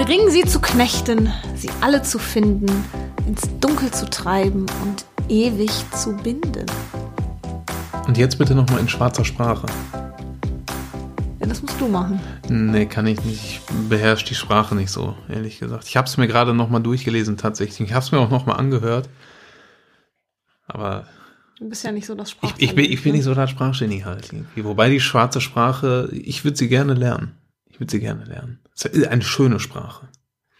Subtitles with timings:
[0.00, 2.70] Ein Ring, sie zu knechten, sie alle zu finden,
[3.26, 6.64] ins Dunkel zu treiben und ewig zu binden.
[8.06, 9.66] Und jetzt bitte nochmal in schwarzer Sprache.
[11.38, 12.18] Ja, das musst du machen.
[12.48, 13.44] Nee, kann ich nicht.
[13.44, 13.60] Ich
[13.90, 15.84] beherrsche die Sprache nicht so, ehrlich gesagt.
[15.86, 17.86] Ich habe es mir gerade nochmal durchgelesen tatsächlich.
[17.86, 19.10] Ich habe es mir auch nochmal angehört.
[20.66, 21.04] Aber
[21.58, 22.62] Du bist ja nicht so das ich, Sprachtalent.
[22.62, 23.18] ich, bin, ich bin ne?
[23.18, 24.30] nicht so der Sprachgenie halt.
[24.56, 27.34] Wobei die schwarze Sprache, ich würde sie gerne lernen.
[27.80, 28.60] Würde sie gerne lernen.
[28.76, 30.06] Es ist eine schöne Sprache.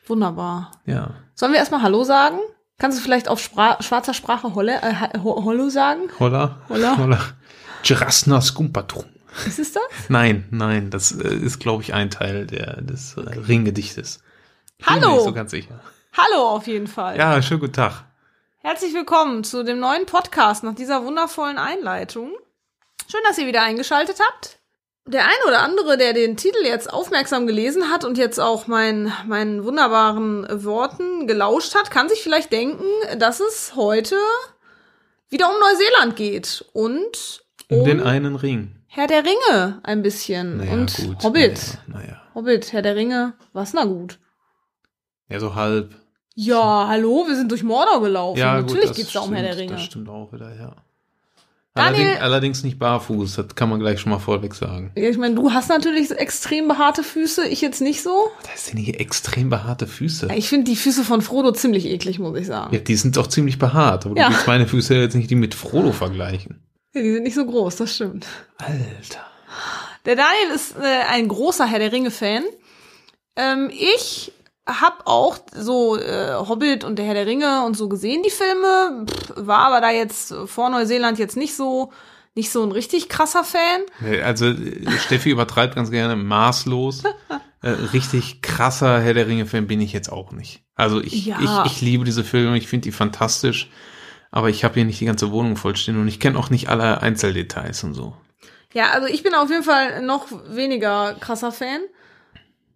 [0.06, 0.72] Wunderbar.
[0.86, 1.10] Ja.
[1.34, 2.38] Sollen wir erstmal Hallo sagen?
[2.78, 6.08] Kannst du vielleicht auf Spra schwarzer Sprache Holle, äh, Hollo sagen?
[6.18, 6.62] Holla.
[6.70, 6.96] Holla.
[6.96, 7.18] Holla.
[7.82, 9.04] Girasna skumpatrum.
[9.46, 9.82] Ist es das?
[10.08, 14.22] Nein, nein, das äh, ist, glaube ich, ein Teil der, des äh, Ringgedichtes.
[14.78, 15.14] Ich bin mir Hallo.
[15.16, 15.78] nicht so ganz sicher.
[16.16, 17.18] Hallo auf jeden Fall.
[17.18, 18.04] Ja, schönen guten Tag.
[18.60, 22.32] Herzlich willkommen zu dem neuen Podcast nach dieser wundervollen Einleitung.
[23.10, 24.59] Schön, dass ihr wieder eingeschaltet habt.
[25.10, 29.12] Der eine oder andere, der den Titel jetzt aufmerksam gelesen hat und jetzt auch mein,
[29.26, 32.84] meinen wunderbaren Worten gelauscht hat, kann sich vielleicht denken,
[33.18, 34.14] dass es heute
[35.28, 38.76] wieder um Neuseeland geht und Um den einen Ring.
[38.86, 41.24] Herr der Ringe ein bisschen Naja, und gut.
[41.24, 41.78] Hobbit.
[41.88, 42.22] Naja, naja.
[42.34, 44.18] Hobbit, Herr der Ringe, was na gut.
[45.28, 45.94] Ja, so halb.
[46.34, 48.38] Ja, hallo, wir sind durch Mordor gelaufen.
[48.38, 49.72] Ja, Natürlich gut, das geht's da um Herr der stimmt, Ringe.
[49.80, 50.76] Das stimmt auch wieder, ja.
[51.74, 54.90] Daniel- Allerdings, allerdings nicht barfuß, das kann man gleich schon mal vorweg sagen.
[54.96, 58.28] Ja, ich meine, du hast natürlich extrem behaarte Füße, ich jetzt nicht so.
[58.50, 60.26] Das sind hier extrem behaarte Füße.
[60.28, 62.74] Ja, Ich finde die Füße von Frodo ziemlich eklig, muss ich sagen.
[62.74, 64.26] Ja, die sind auch ziemlich behaart, aber Ja.
[64.28, 66.60] du willst meine Füße jetzt nicht die mit Frodo vergleichen.
[66.92, 68.26] Ja, die sind nicht so groß, das stimmt.
[68.58, 69.24] Alter.
[70.06, 72.42] Der Daniel ist äh, ein großer Herr der Ringe-Fan.
[73.36, 74.32] Ähm, ich
[74.80, 79.06] hab auch so äh, Hobbit und der Herr der Ringe und so gesehen, die Filme.
[79.06, 81.92] Pff, war aber da jetzt vor Neuseeland jetzt nicht so,
[82.34, 83.82] nicht so ein richtig krasser Fan.
[84.24, 87.02] Also äh, Steffi übertreibt ganz gerne maßlos.
[87.62, 90.62] Äh, richtig krasser Herr der Ringe-Fan bin ich jetzt auch nicht.
[90.76, 91.36] Also ich, Ja.
[91.66, 93.68] ich, ich liebe diese Filme, ich finde die fantastisch,
[94.30, 97.02] aber ich habe hier nicht die ganze Wohnung vollstehen und ich kenne auch nicht alle
[97.02, 98.14] Einzeldetails und so.
[98.72, 101.80] Ja, also ich bin auf jeden Fall noch weniger krasser Fan.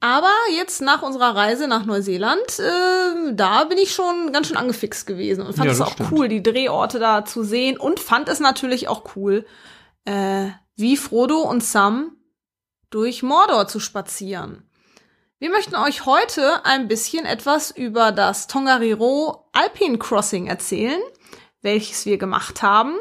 [0.05, 5.07] Aber jetzt nach unserer Reise nach Neuseeland, äh, da bin ich schon ganz schön angefixt
[5.07, 6.13] gewesen und fand es auch stimmt.
[6.13, 9.47] cool, die Drehorte da zu sehen und fand es natürlich auch cool,
[10.05, 12.19] äh, wie Frodo und Sam
[12.91, 14.69] durch Mordor zu spazieren.
[15.39, 21.01] Wir möchten euch heute ein bisschen etwas über das Tongariro Alpine Crossing erzählen,
[21.63, 22.93] welches wir gemacht haben.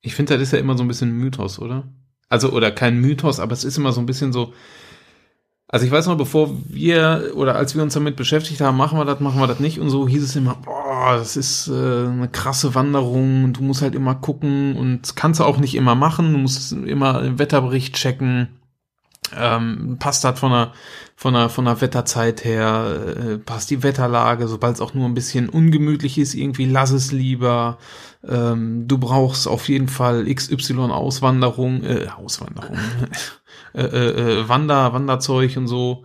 [0.00, 1.84] Ich finde, das ist ja immer so ein bisschen ein Mythos, oder?
[2.28, 4.52] Also, oder kein Mythos, aber es ist immer so ein bisschen so.
[5.72, 9.04] Also ich weiß noch, bevor wir oder als wir uns damit beschäftigt haben, machen wir
[9.04, 9.78] das, machen wir das nicht.
[9.78, 13.44] Und so, hieß es immer, boah, das ist äh, eine krasse Wanderung.
[13.44, 16.72] Und du musst halt immer gucken und kannst du auch nicht immer machen, du musst
[16.72, 18.48] immer den Wetterbericht checken.
[19.36, 20.72] Ähm, passt das von der,
[21.16, 25.14] von der, von der Wetterzeit her, äh, passt die Wetterlage, sobald es auch nur ein
[25.14, 27.78] bisschen ungemütlich ist, irgendwie lass es lieber.
[28.26, 32.76] Ähm, du brauchst auf jeden Fall XY Auswanderung, äh, Auswanderung,
[33.74, 36.04] äh, äh, äh, Wander, Wanderzeug und so.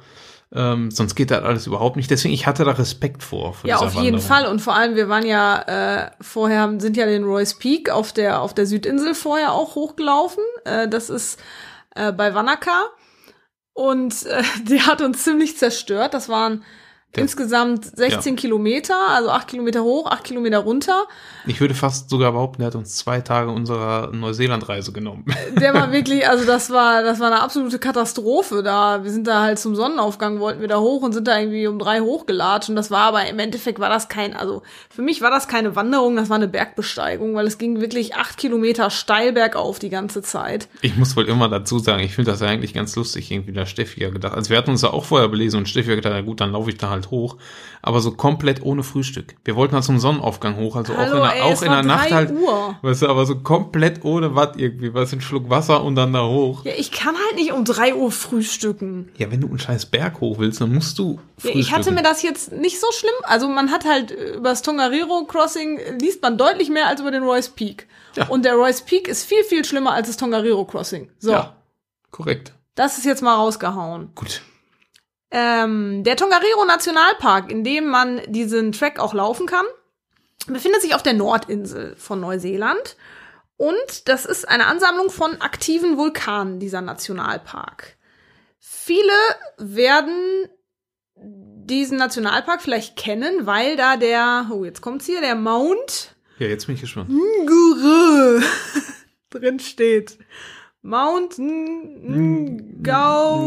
[0.53, 2.09] Ähm, sonst geht das alles überhaupt nicht.
[2.09, 3.55] Deswegen, ich hatte da Respekt vor.
[3.63, 4.21] Ja, auf jeden Wanderung.
[4.21, 4.45] Fall.
[4.47, 8.41] Und vor allem, wir waren ja äh, vorher, sind ja den Royce Peak auf der,
[8.41, 10.43] auf der Südinsel vorher auch hochgelaufen.
[10.63, 11.39] Äh, das ist
[11.95, 12.85] äh, bei Wanaka.
[13.75, 16.15] Und äh, der hat uns ziemlich zerstört.
[16.15, 16.63] Das waren
[17.15, 21.03] Der- insgesamt 16 Kilometer, also 8 Kilometer hoch, 8 Kilometer runter.
[21.47, 25.25] Ich würde fast sogar behaupten, der hat uns zwei Tage unserer Neuseeland-Reise genommen.
[25.59, 29.03] Der war wirklich, also das war, das war eine absolute Katastrophe da.
[29.03, 31.79] Wir sind da halt zum Sonnenaufgang, wollten wir da hoch und sind da irgendwie um
[31.79, 32.69] drei hochgelatscht.
[32.69, 35.75] Und das war aber im Endeffekt war das kein, also für mich war das keine
[35.75, 40.21] Wanderung, das war eine Bergbesteigung, weil es ging wirklich acht Kilometer steil bergauf die ganze
[40.21, 40.67] Zeit.
[40.81, 43.65] Ich muss wohl immer dazu sagen, ich finde das ja eigentlich ganz lustig, irgendwie da
[43.65, 44.33] Steffi ja gedacht.
[44.33, 46.51] Also wir hatten uns ja auch vorher belesen und Steffi hat gedacht, ja gut, dann
[46.51, 47.37] laufe ich da halt hoch.
[47.81, 49.35] Aber so komplett ohne Frühstück.
[49.45, 51.83] Wir wollten halt zum Sonnenaufgang hoch, also Hallo, auch in der, ey, auch in der
[51.83, 52.31] Nacht halt.
[52.31, 52.75] Uhr.
[52.81, 56.11] Weißt du, aber so komplett ohne Watt irgendwie, weißt du, ein Schluck Wasser und dann
[56.13, 56.65] da hoch.
[56.65, 59.09] Ja, ich kann halt nicht um drei Uhr frühstücken.
[59.17, 62.01] Ja, wenn du einen scheiß Berg hoch willst, dann musst du Ja, ich hatte mir
[62.03, 63.13] das jetzt nicht so schlimm.
[63.23, 67.01] Also man hat halt äh, über das Tongariro Crossing äh, liest man deutlich mehr als
[67.01, 67.87] über den Royce Peak.
[68.15, 68.27] Ja.
[68.29, 71.09] Und der Royce Peak ist viel, viel schlimmer als das Tongariro Crossing.
[71.19, 71.55] So, Ja,
[72.11, 72.53] korrekt.
[72.75, 74.09] das ist jetzt mal rausgehauen.
[74.15, 74.41] Gut.
[75.31, 79.65] Ähm, der Tongariro Nationalpark, in dem man diesen Track auch laufen kann,
[80.47, 82.95] befindet sich auf der Nordinsel von Neuseeland.
[83.57, 87.95] Und das ist eine Ansammlung von aktiven Vulkanen, dieser Nationalpark.
[88.59, 89.13] Viele
[89.57, 90.47] werden
[91.15, 96.67] diesen Nationalpark vielleicht kennen, weil da der, oh, jetzt kommt's hier, der Mount Ja, jetzt
[96.67, 97.09] bin ich gespannt.
[97.09, 98.41] Nguru
[99.29, 100.17] drin steht.
[100.81, 102.81] Mount Ngauru.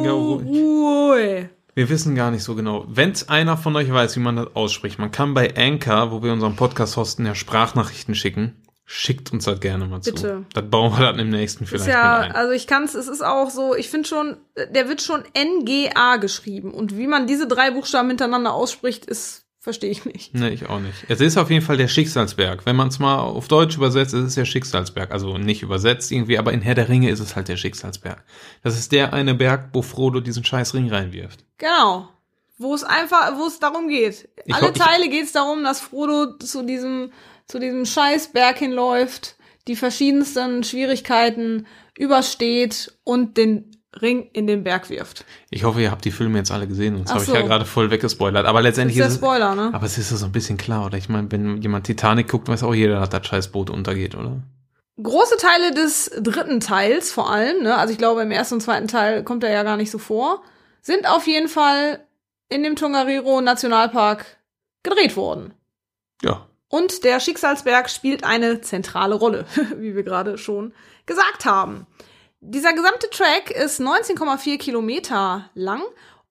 [0.03, 1.51] Ngaurue.
[1.79, 2.87] Wir wissen gar nicht so genau.
[2.89, 6.33] Wenn einer von euch weiß, wie man das ausspricht, man kann bei Anchor, wo wir
[6.33, 8.61] unseren Podcast hosten, ja Sprachnachrichten schicken.
[8.85, 10.13] Schickt uns das gerne mal Bitte.
[10.13, 10.47] zu.
[10.55, 12.33] Das bauen wir dann im nächsten Ist vielleicht ja, mit ein.
[12.35, 16.75] also ich kann's, es ist auch so, ich finde schon, der wird schon NGA geschrieben.
[16.75, 20.35] Und wie man diese drei Buchstaben hintereinander ausspricht, ist, verstehe ich nicht.
[20.35, 21.05] Nee, ich auch nicht.
[21.09, 22.65] Es ist auf jeden Fall der Schicksalsberg.
[22.65, 25.11] Wenn man es mal auf Deutsch übersetzt, ist es der Schicksalsberg.
[25.11, 28.23] Also nicht übersetzt irgendwie, aber in Herr der Ringe ist es halt der Schicksalsberg.
[28.63, 31.45] Das ist der eine Berg, wo Frodo diesen scheiß Ring reinwirft.
[31.59, 32.09] Genau.
[32.57, 34.29] Wo es einfach, wo es darum geht.
[34.45, 37.13] Ich Alle Teile geht es darum, dass Frodo zu diesem,
[37.47, 39.37] zu diesem Scheißberg hinläuft,
[39.69, 41.67] die verschiedensten Schwierigkeiten
[41.97, 43.68] übersteht und den
[44.01, 45.25] Ring in den Berg wirft.
[45.51, 47.35] Ich hoffe, ihr habt die Filme jetzt alle gesehen, sonst habe ich so.
[47.35, 48.47] ja gerade voll weggespoilert.
[48.47, 49.71] Aber letztendlich ist der ist es, Spoiler, ne?
[49.73, 50.99] aber es ist so ein bisschen klar, oder?
[50.99, 54.43] Ich meine, wenn jemand Titanic guckt, weiß auch jeder, dass das scheiß Boot untergeht, oder?
[55.03, 58.89] Große Teile des dritten Teils vor allem, ne, also ich glaube im ersten und zweiten
[58.89, 60.43] Teil kommt er ja gar nicht so vor,
[60.83, 62.01] sind auf jeden Fall
[62.49, 64.25] in dem Tongariro Nationalpark
[64.83, 65.55] gedreht worden.
[66.23, 66.47] Ja.
[66.69, 69.47] Und der Schicksalsberg spielt eine zentrale Rolle,
[69.79, 70.73] wie wir gerade schon
[71.07, 71.87] gesagt haben.
[72.41, 75.83] Dieser gesamte Track ist 19,4 Kilometer lang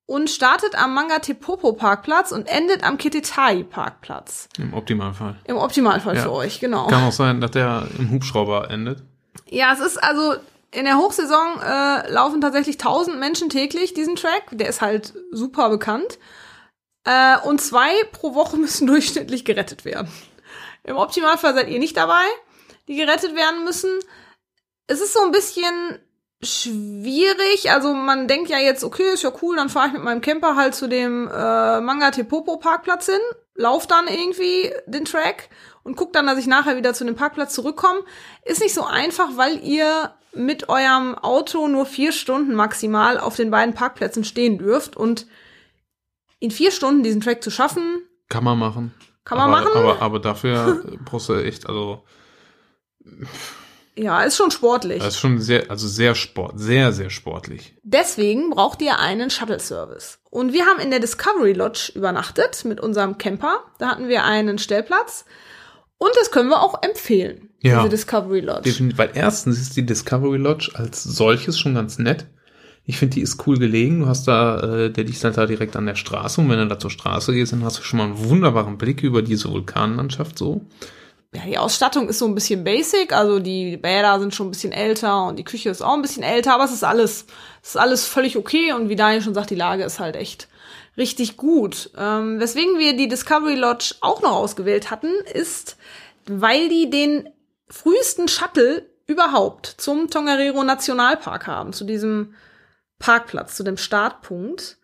[0.05, 4.47] und startet am Mangatepopo Parkplatz und endet am Kitetai Parkplatz.
[4.57, 5.35] Im Optimalfall.
[5.45, 6.21] Im Optimalfall Ja.
[6.23, 6.87] für euch, genau.
[6.87, 9.03] Kann auch sein, dass der im Hubschrauber endet.
[9.49, 10.35] Ja, es ist also
[10.71, 14.43] in der Hochsaison äh, laufen tatsächlich 1000 Menschen täglich diesen Track.
[14.51, 16.19] Der ist halt super bekannt.
[17.03, 20.09] Äh, und zwei pro Woche müssen durchschnittlich gerettet werden.
[20.83, 22.23] Im Optimalfall seid ihr nicht dabei,
[22.87, 23.89] die gerettet werden müssen.
[24.87, 25.99] Es ist so ein bisschen
[26.41, 27.71] schwierig.
[27.71, 30.55] Also man denkt ja jetzt, okay, ist ja cool, dann fahre ich mit meinem Camper
[30.55, 33.19] halt zu dem äh, Manga Tepopo Parkplatz hin,
[33.55, 35.49] lauf dann irgendwie den Track
[35.83, 38.01] und guck dann, dass ich nachher wieder zu dem Parkplatz zurückkomme.
[38.43, 43.49] Ist nicht so einfach, weil ihr mit eurem Auto nur vier Stunden maximal auf den
[43.49, 45.25] beiden Parkplätzen stehen dürft und
[46.39, 48.93] in vier Stunden diesen Track zu schaffen, Kann man machen.
[49.25, 49.77] kann man aber, machen.
[49.77, 52.03] Aber, aber dafür brauchst du echt, also,
[53.97, 54.99] ja, ist schon sportlich.
[54.99, 57.75] das ist schon sehr, also sehr sport, sehr, sehr sportlich.
[57.83, 60.19] Deswegen braucht ihr einen Shuttle-Service.
[60.29, 63.59] Und wir haben in der Discovery Lodge übernachtet mit unserem Camper.
[63.79, 65.25] Da hatten wir einen Stellplatz.
[65.97, 67.77] Und das können wir auch empfehlen, Ja.
[67.79, 68.61] diese Discovery Lodge.
[68.69, 72.27] Definitiv, weil erstens ist die Discovery Lodge als solches schon ganz nett.
[72.85, 74.01] Ich finde, die ist cool gelegen.
[74.01, 76.39] Du hast da, äh, der liegt halt da direkt an der Straße.
[76.39, 79.01] Und wenn du da zur Straße gehst, dann hast du schon mal einen wunderbaren Blick
[79.03, 80.65] über diese Vulkanlandschaft so.
[81.33, 84.71] Ja, die Ausstattung ist so ein bisschen basic, also die Bäder sind schon ein bisschen
[84.71, 87.25] älter und die Küche ist auch ein bisschen älter, aber es ist alles,
[87.61, 90.47] es ist alles völlig okay und wie Daniel schon sagt, die Lage ist halt echt
[90.95, 91.91] richtig gut.
[91.97, 95.77] Ähm, weswegen wir die Discovery Lodge auch noch ausgewählt hatten, ist,
[96.25, 97.29] weil die den
[97.69, 102.35] frühesten Shuttle überhaupt zum Tongariro Nationalpark haben, zu diesem
[102.99, 104.77] Parkplatz, zu dem Startpunkt.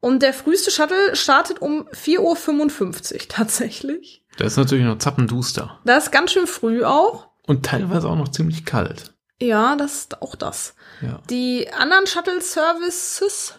[0.00, 4.19] Und der früheste Shuttle startet um 4.55 Uhr tatsächlich.
[4.36, 5.78] Da ist natürlich noch zappenduster.
[5.84, 7.28] Das ist ganz schön früh auch.
[7.46, 9.12] Und teilweise auch noch ziemlich kalt.
[9.40, 10.74] Ja, das ist auch das.
[11.00, 11.20] Ja.
[11.30, 13.54] Die anderen Shuttle-Services,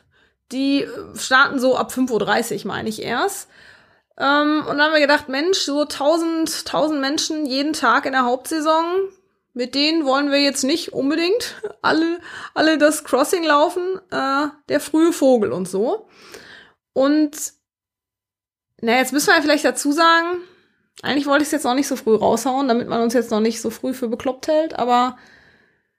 [0.51, 3.49] die starten so ab 5.30 Uhr, meine ich erst.
[4.17, 8.25] Ähm, und dann haben wir gedacht, Mensch, so 1000, 1000 Menschen jeden Tag in der
[8.25, 8.85] Hauptsaison,
[9.53, 12.19] mit denen wollen wir jetzt nicht unbedingt alle,
[12.53, 16.07] alle das Crossing laufen, äh, der frühe Vogel und so.
[16.93, 17.35] Und
[18.81, 20.37] na, jetzt müssen wir vielleicht dazu sagen,
[21.01, 23.39] eigentlich wollte ich es jetzt noch nicht so früh raushauen, damit man uns jetzt noch
[23.39, 25.17] nicht so früh für bekloppt hält, aber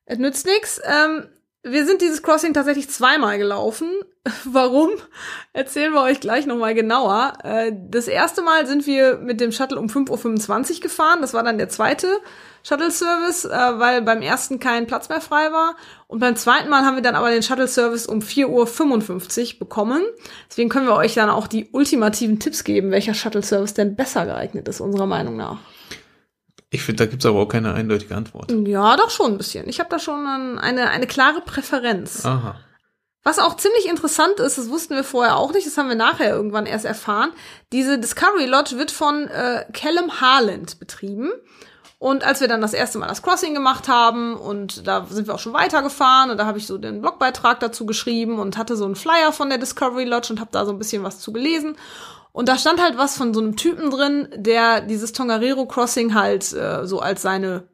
[0.04, 0.80] es nützt nichts.
[0.84, 1.28] Ähm,
[1.62, 3.88] wir sind dieses Crossing tatsächlich zweimal gelaufen.
[4.44, 4.90] Warum?
[5.52, 7.34] Erzählen wir euch gleich nochmal genauer.
[7.44, 11.20] Äh, das erste Mal sind wir mit dem Shuttle um 5.25 Uhr gefahren.
[11.20, 12.18] Das war dann der zweite
[12.64, 15.76] Shuttle-Service, äh, weil beim ersten kein Platz mehr frei war.
[16.08, 20.02] Und beim zweiten Mal haben wir dann aber den Shuttle-Service um 4.55 Uhr bekommen.
[20.50, 24.68] Deswegen können wir euch dann auch die ultimativen Tipps geben, welcher Shuttle-Service denn besser geeignet
[24.68, 25.58] ist, unserer Meinung nach.
[26.74, 28.50] Ich finde, da gibt's aber auch keine eindeutige Antwort.
[28.50, 29.68] Ja, doch schon ein bisschen.
[29.68, 32.24] Ich habe da schon ein- eine, eine klare Präferenz.
[32.24, 32.56] Aha.
[33.24, 36.30] Was auch ziemlich interessant ist, das wussten wir vorher auch nicht, das haben wir nachher
[36.34, 37.30] irgendwann erst erfahren.
[37.72, 41.30] Diese Discovery Lodge wird von äh, Callum Harland betrieben.
[42.00, 45.34] Und als wir dann das erste Mal das Crossing gemacht haben und da sind wir
[45.34, 48.86] auch schon weitergefahren und da habe ich so den Blogbeitrag dazu geschrieben und hatte so
[48.86, 51.76] einen Flyer von der Discovery Lodge und habe da so ein bisschen was zu gelesen.
[52.32, 56.52] Und da stand halt was von so einem Typen drin, der dieses Tongariro Crossing halt
[56.52, 57.64] äh, so als seine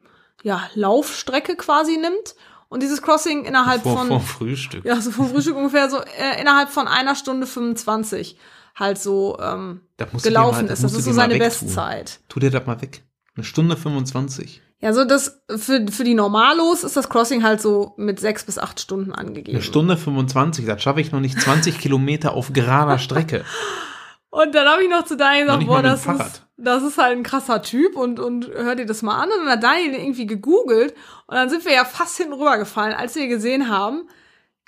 [0.42, 2.34] ja, Laufstrecke quasi nimmt
[2.68, 4.84] und dieses Crossing innerhalb Vor, von vor Frühstück.
[4.84, 8.36] ja, so vom Frühstück ungefähr so äh, innerhalb von einer Stunde 25
[8.74, 9.80] halt so ähm,
[10.22, 10.84] gelaufen mal- ist.
[10.84, 11.38] Das ist so seine.
[11.38, 12.20] Bestzeit.
[12.28, 13.02] Tu dir das mal weg.
[13.36, 14.62] Eine Stunde 25.
[14.80, 18.58] Ja, so das für, für die Normalos ist das Crossing halt so mit sechs bis
[18.58, 19.56] acht Stunden angegeben.
[19.56, 23.44] Eine Stunde 25, das schaffe ich noch nicht 20 Kilometer auf gerader Strecke.
[24.30, 26.26] Und dann habe ich noch zu Daniel gesagt, boah, das Fahrrad.
[26.26, 29.30] ist, das ist halt ein krasser Typ und, und hör dir das mal an.
[29.30, 30.94] Und dann hat Daniel irgendwie gegoogelt
[31.26, 34.08] und dann sind wir ja fast hinten rübergefallen, als wir gesehen haben,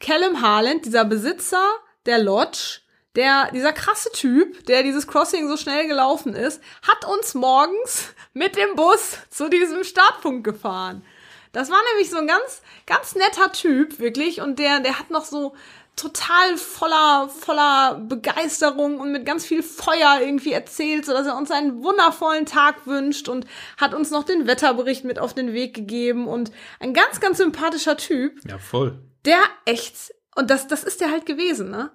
[0.00, 1.62] Callum Harland, dieser Besitzer
[2.06, 2.80] der Lodge,
[3.16, 8.56] der, dieser krasse Typ, der dieses Crossing so schnell gelaufen ist, hat uns morgens mit
[8.56, 11.04] dem Bus zu diesem Startpunkt gefahren.
[11.52, 14.40] Das war nämlich so ein ganz, ganz netter Typ, wirklich.
[14.40, 15.54] Und der, der hat noch so
[16.00, 21.50] total voller, voller Begeisterung und mit ganz viel Feuer irgendwie erzählt, so dass er uns
[21.50, 26.26] einen wundervollen Tag wünscht und hat uns noch den Wetterbericht mit auf den Weg gegeben
[26.26, 28.98] und ein ganz, ganz sympathischer Typ Ja, voll.
[29.24, 31.90] der echt, und das, das ist der halt gewesen, ne?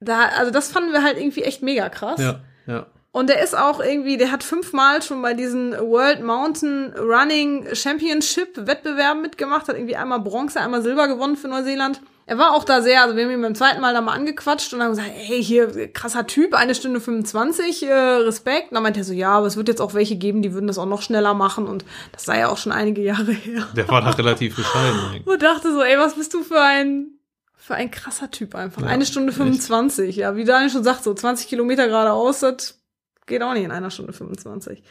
[0.00, 2.20] Da, also das fanden wir halt irgendwie echt mega krass.
[2.20, 2.86] Ja, ja.
[3.10, 8.66] Und der ist auch irgendwie, der hat fünfmal schon bei diesen World Mountain Running Championship
[8.66, 12.00] Wettbewerben mitgemacht, hat irgendwie einmal Bronze, einmal Silber gewonnen für Neuseeland.
[12.28, 14.74] Er war auch da sehr, also wir haben ihn beim zweiten Mal da mal angequatscht
[14.74, 18.70] und haben gesagt, hey, hier, krasser Typ, eine Stunde 25, äh, Respekt.
[18.70, 20.66] Und dann meinte er so, ja, aber es wird jetzt auch welche geben, die würden
[20.66, 23.66] das auch noch schneller machen und das sei ja auch schon einige Jahre her.
[23.74, 25.22] Der war da relativ bescheiden.
[25.24, 27.18] Und dachte so, ey, was bist du für ein,
[27.56, 28.82] für ein krasser Typ einfach.
[28.82, 29.38] Ja, eine Stunde echt.
[29.38, 32.78] 25, ja, wie Daniel schon sagt, so 20 Kilometer geradeaus, das
[33.24, 34.82] geht auch nicht in einer Stunde 25.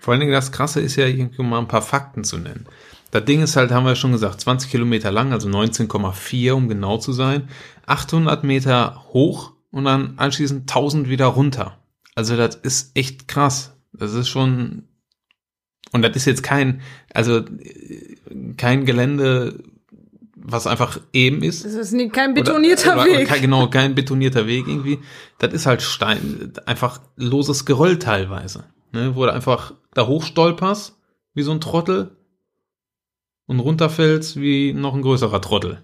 [0.00, 2.66] Vor allen Dingen das Krasse ist ja, irgendwie mal ein paar Fakten zu nennen.
[3.12, 6.96] Das Ding ist halt, haben wir schon gesagt, 20 Kilometer lang, also 19,4, um genau
[6.98, 7.48] zu sein,
[7.86, 11.78] 800 Meter hoch und dann anschließend 1000 wieder runter.
[12.14, 13.76] Also das ist echt krass.
[13.92, 14.84] Das ist schon,
[15.92, 16.80] und das ist jetzt kein,
[17.12, 17.42] also
[18.56, 19.62] kein Gelände,
[20.34, 21.64] was einfach eben ist.
[21.66, 23.28] Das ist nie- kein betonierter oder, Weg.
[23.28, 24.98] Kein, genau, kein betonierter Weg irgendwie.
[25.38, 28.64] Das ist halt Stein, einfach loses Geröll teilweise.
[28.92, 30.96] Ne, wo du einfach da hochstolperst,
[31.34, 32.16] wie so ein Trottel,
[33.46, 35.82] und runterfällst wie noch ein größerer Trottel.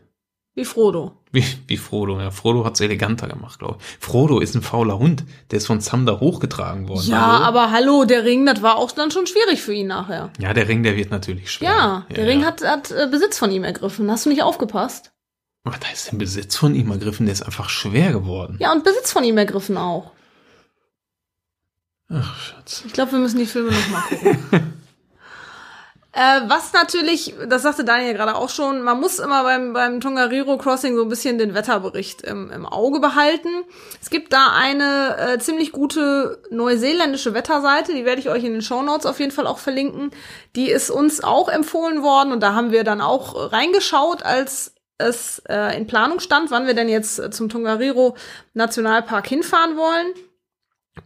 [0.58, 1.12] Wie Frodo.
[1.30, 2.32] Wie, wie Frodo, ja.
[2.32, 4.04] Frodo hat's eleganter gemacht, glaube ich.
[4.04, 5.22] Frodo ist ein fauler Hund,
[5.52, 7.06] der ist von da hochgetragen worden.
[7.06, 7.44] Ja, Hallo?
[7.44, 10.32] aber hallo, der Ring, das war auch dann schon schwierig für ihn nachher.
[10.40, 11.68] Ja, der Ring, der wird natürlich schwer.
[11.68, 12.46] Ja, der Ring ja.
[12.48, 14.10] hat, hat äh, Besitz von ihm ergriffen.
[14.10, 15.12] Hast du nicht aufgepasst?
[15.62, 18.56] Aber da ist der Besitz von ihm ergriffen, der ist einfach schwer geworden.
[18.58, 20.10] Ja, und Besitz von ihm ergriffen auch.
[22.10, 22.82] Ach, Schatz.
[22.84, 24.72] Ich glaube, wir müssen die Filme noch mal gucken.
[26.18, 30.58] äh, was natürlich, das sagte Daniel gerade auch schon, man muss immer beim, beim Tongariro
[30.58, 33.48] Crossing so ein bisschen den Wetterbericht im, im Auge behalten.
[34.02, 38.62] Es gibt da eine äh, ziemlich gute neuseeländische Wetterseite, die werde ich euch in den
[38.62, 40.10] Shownotes auf jeden Fall auch verlinken.
[40.56, 45.40] Die ist uns auch empfohlen worden und da haben wir dann auch reingeschaut, als es
[45.48, 48.16] äh, in Planung stand, wann wir denn jetzt äh, zum Tongariro
[48.54, 50.08] Nationalpark hinfahren wollen.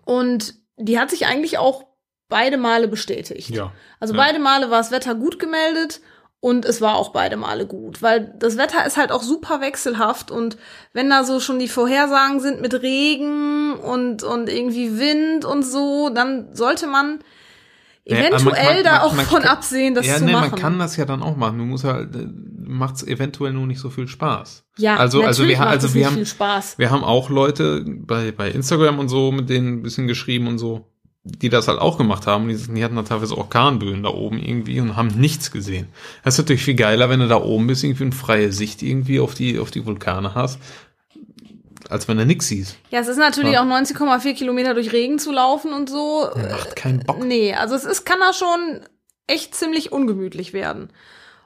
[0.06, 1.91] Und die hat sich eigentlich auch
[2.32, 3.50] beide Male bestätigt.
[3.50, 3.72] Ja.
[4.00, 4.20] Also Ja.
[4.24, 6.00] beide Male war das Wetter gut gemeldet
[6.40, 10.30] und es war auch beide Male gut, weil das Wetter ist halt auch super wechselhaft
[10.32, 10.56] und
[10.92, 16.10] wenn da so schon die Vorhersagen sind mit Regen und, und irgendwie Wind und so,
[16.12, 17.20] dann sollte man
[18.04, 20.50] Ja, eventuell man- man- da man- auch von kann- absehen, das ja, zu nee, machen.
[20.50, 21.58] man kann das ja dann auch machen.
[21.58, 22.26] Du musst halt, äh,
[22.64, 24.64] macht's eventuell nur nicht so viel Spaß.
[24.78, 26.78] ja, also, also wir, also wir haben, viel Spaß.
[26.78, 30.58] wir haben auch Leute bei, bei Instagram und so mit denen ein bisschen geschrieben und
[30.58, 30.86] so,
[31.24, 32.48] die das halt auch gemacht haben.
[32.48, 35.86] Die, die hatten da teilweise Orkanböen da oben irgendwie und haben nichts gesehen.
[36.24, 39.20] Das ist natürlich viel geiler, wenn du da oben bist, irgendwie eine freie Sicht irgendwie
[39.20, 40.58] auf die, auf die Vulkane hast,
[41.88, 42.76] als wenn du nix siehst.
[42.90, 43.62] Ja, es ist natürlich Ja.
[43.62, 46.28] auch 19,4 Kilometer durch Regen zu laufen und so.
[46.50, 47.24] Macht keinen Bock.
[47.24, 48.80] Nee, also es ist, kann da schon
[49.28, 50.90] echt ziemlich ungemütlich werden.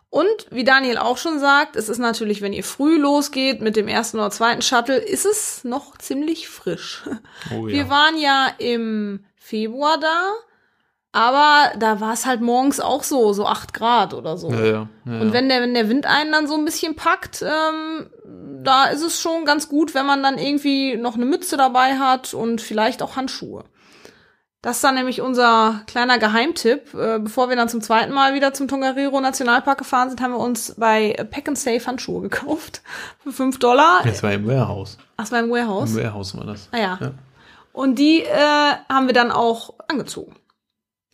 [0.08, 3.88] Und wie Daniel auch schon sagt, es ist natürlich, wenn ihr früh losgeht mit dem
[3.88, 7.02] ersten oder zweiten Shuttle, ist es noch ziemlich frisch.
[7.54, 10.32] Oh Wir waren ja im Februar da,
[11.12, 14.50] aber da war es halt morgens auch so, so acht Grad oder so.
[14.50, 17.42] Ja, ja, ja, Und wenn der, wenn der Wind einen dann so ein bisschen packt,
[17.42, 18.10] ähm,
[18.64, 22.34] da ist es schon ganz gut, wenn man dann irgendwie noch eine Mütze dabei hat
[22.34, 23.64] und vielleicht auch Handschuhe.
[24.62, 26.92] Das ist dann nämlich unser kleiner Geheimtipp.
[26.94, 30.40] Äh, bevor wir dann zum zweiten Mal wieder zum Tongariro Nationalpark gefahren sind, haben wir
[30.40, 32.82] uns bei Pack and Save Handschuhe gekauft.
[33.22, 34.00] Für 5 Dollar.
[34.02, 34.98] Das war im Warehouse.
[35.16, 35.90] Ach, das war im Warehouse.
[35.92, 36.68] Im Warehouse war das.
[36.72, 36.98] Ah ja.
[37.00, 37.12] Ja.
[37.76, 40.34] Und die äh, haben wir dann auch angezogen.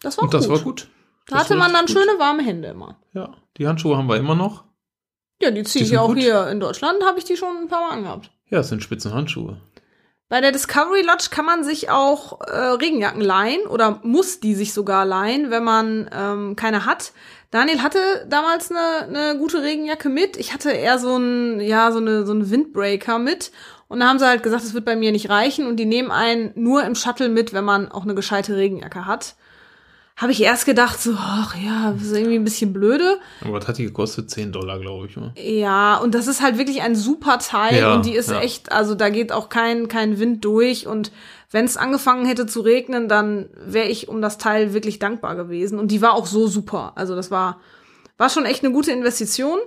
[0.01, 0.57] Das war Und das gut.
[0.57, 0.89] war gut.
[1.27, 1.97] Da Das hatte man dann gut.
[1.97, 2.97] schöne warme Hände immer.
[3.13, 4.63] Ja, die Handschuhe haben wir immer noch.
[5.41, 6.19] Ja, die ziehe ich auch gut.
[6.19, 8.31] hier in Deutschland, habe ich die schon ein paar Mal angehabt.
[8.49, 9.61] Ja, es sind spitzen Handschuhe.
[10.29, 14.73] Bei der Discovery Lodge kann man sich auch äh, Regenjacken leihen oder muss die sich
[14.73, 17.13] sogar leihen, wenn man ähm, keine hat.
[17.51, 20.37] Daniel hatte damals eine, eine gute Regenjacke mit.
[20.39, 23.51] Ich hatte eher so ein ja so eine so ein Windbreaker mit
[23.93, 26.11] und da haben sie halt gesagt, es wird bei mir nicht reichen und die nehmen
[26.11, 29.35] einen nur im Shuttle mit, wenn man auch eine gescheite Regenjacke hat.
[30.17, 33.19] habe ich erst gedacht, so, ach ja, das ist irgendwie ein bisschen blöde.
[33.43, 34.31] Aber was hat die gekostet?
[34.31, 35.17] 10 Dollar, glaube ich.
[35.19, 35.35] Oder?
[35.37, 38.41] Ja, und das ist halt wirklich ein super Teil Ja, und die ist ja.
[38.41, 41.13] echt, also da geht auch kein, kein Wind durch und
[41.51, 45.79] wenn es angefangen hätte zu regnen, dann wäre ich um das Teil wirklich dankbar gewesen.
[45.79, 46.93] Und die war auch so super.
[46.95, 47.61] Also das war,
[48.17, 49.59] war schon echt eine gute Investition.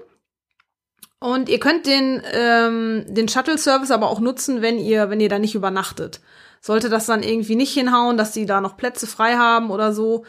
[1.19, 5.39] Und ihr könnt den, ähm, den Shuttle-Service aber auch nutzen, wenn ihr, wenn ihr da
[5.39, 6.22] nicht übernachtet.
[6.62, 10.25] Sollte das dann irgendwie nicht hinhauen, dass die da noch Plätze frei haben oder so,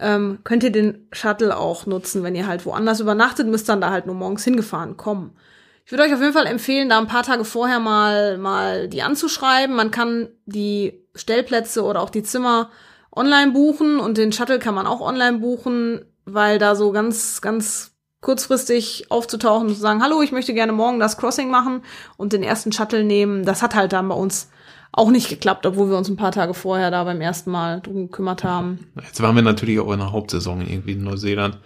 [0.00, 3.90] ähm, könnt ihr den Shuttle auch nutzen, wenn ihr halt woanders übernachtet, müsst dann da
[3.90, 5.36] halt nur morgens hingefahren kommen.
[5.84, 9.02] Ich würde euch auf jeden Fall empfehlen, da ein paar Tage vorher mal, mal die
[9.02, 9.74] anzuschreiben.
[9.74, 12.70] Man kann die Stellplätze oder auch die Zimmer
[13.14, 17.92] online buchen und den Shuttle kann man auch online buchen, weil da so ganz, ganz
[18.20, 21.82] kurzfristig aufzutauchen und zu sagen, hallo, ich möchte gerne morgen das Crossing machen
[22.16, 23.44] und den ersten Shuttle nehmen.
[23.44, 24.50] Das hat halt dann bei uns
[24.92, 28.08] auch nicht geklappt, obwohl wir uns ein paar Tage vorher da beim ersten Mal drum
[28.08, 28.86] gekümmert haben.
[29.02, 31.58] Jetzt waren wir natürlich auch in der Hauptsaison irgendwie in Neuseeland.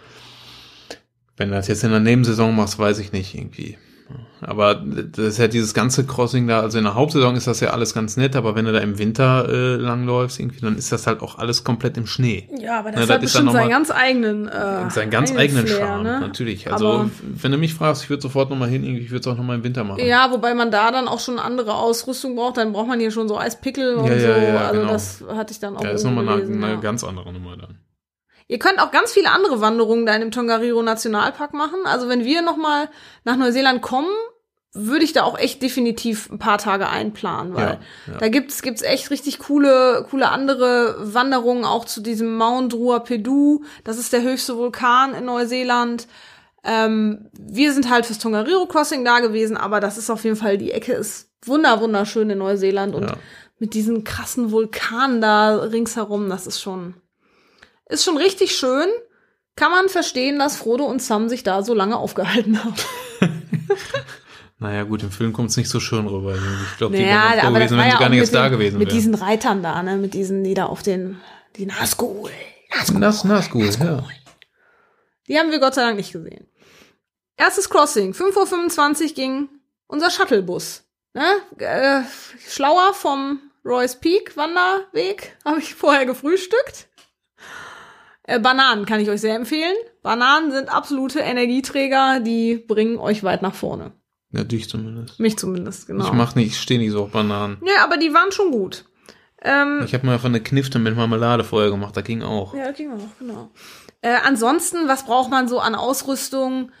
[1.37, 3.77] Wenn du das jetzt in der Nebensaison machst, weiß ich nicht irgendwie.
[4.41, 7.69] Aber das ist ja dieses ganze Crossing da, also in der Hauptsaison ist das ja
[7.71, 11.07] alles ganz nett, aber wenn du da im Winter äh, langläufst, irgendwie, dann ist das
[11.07, 12.47] halt auch alles komplett im Schnee.
[12.59, 15.35] Ja, aber Ja, das das hat ist dann bestimmt seinen ganz eigenen, äh, Seinen ganz
[15.35, 16.19] eigenen Flair, Charme, ne?
[16.19, 16.71] natürlich.
[16.71, 17.09] Also, Aber-
[17.41, 19.55] wenn du mich fragst, ich würde sofort nochmal hin, irgendwie, ich würde es auch nochmal
[19.57, 20.05] im Winter machen.
[20.05, 22.57] Ja, wobei man da dann auch schon andere Ausrüstung braucht.
[22.57, 24.27] Dann braucht man hier schon so Eispickel und Ja, so.
[24.27, 24.91] ja, ja, also genau.
[24.93, 26.75] das hatte ich dann auch Da ist nochmal eine, eine ja.
[26.75, 27.77] ganz andere Nummer dann.
[28.47, 31.79] Ihr könnt auch ganz viele andere Wanderungen da in dem Tongariro Nationalpark machen.
[31.85, 32.89] Also wenn wir noch mal
[33.23, 34.09] nach Neuseeland kommen,
[34.77, 38.17] würde ich da auch echt definitiv ein paar Tage einplanen, weil Ja, ja.
[38.19, 43.63] da gibt's gibt's echt richtig coole coole andere Wanderungen auch zu diesem Mount Ruapedu.
[43.85, 46.07] Das ist der höchste Vulkan in Neuseeland.
[46.63, 50.57] Ähm, wir sind halt fürs Tongariro Crossing da gewesen, aber das ist auf jeden Fall
[50.57, 53.13] die Ecke ist wunder wunderschön in Neuseeland und Ja.
[53.59, 56.95] mit diesen krassen Vulkanen da ringsherum, das ist schon
[57.87, 58.87] ist schon richtig schön.
[59.55, 62.75] Kann man verstehen, dass Frodo und Sam sich da so lange aufgehalten haben.
[64.57, 66.33] Naja, gut, im Film kommt es nicht so schön rüber.
[66.33, 68.33] Ich glaube, die Naja, wären froh gewesen, wenn ja sie gar auch nicht mit, erst
[68.35, 68.95] da gewesen mit wären.
[68.97, 69.97] diesen Reitern da, ne?
[69.97, 71.19] Mit diesen, die da auf den,
[71.57, 72.31] die Nazgul.
[72.71, 72.87] Das,
[73.21, 74.03] das gut, ja.
[75.27, 76.47] Die haben wir Gott sei Dank nicht gesehen.
[77.35, 78.13] Erstes Crossing.
[78.13, 79.49] 5.25 Uhr ging
[79.87, 80.83] unser Shuttlebus.
[81.13, 81.25] Ne?
[81.57, 82.01] Äh,
[82.47, 85.35] schlauer vom Royce Peak Wanderweg.
[85.43, 86.87] Habe ich vorher gefrühstückt.
[88.27, 89.75] Äh, Bananen kann ich euch sehr empfehlen.
[90.01, 93.91] Bananen sind absolute Energieträger, die bringen euch weit nach vorne.
[94.31, 95.19] Ja, dich zumindest.
[95.19, 96.05] Mich zumindest, genau.
[96.05, 97.57] Ich mach nicht, ich stehe nicht so auf Bananen.
[97.65, 98.85] ja, aber die waren schon gut.
[99.41, 102.53] Ähm, Ich habe mal von eine Knifte mit Marmelade vorher gemacht, da ging auch.
[102.55, 103.51] Ja, ging auch, genau.
[104.01, 106.71] Äh, ansonsten, was braucht man so an Ausrüstung?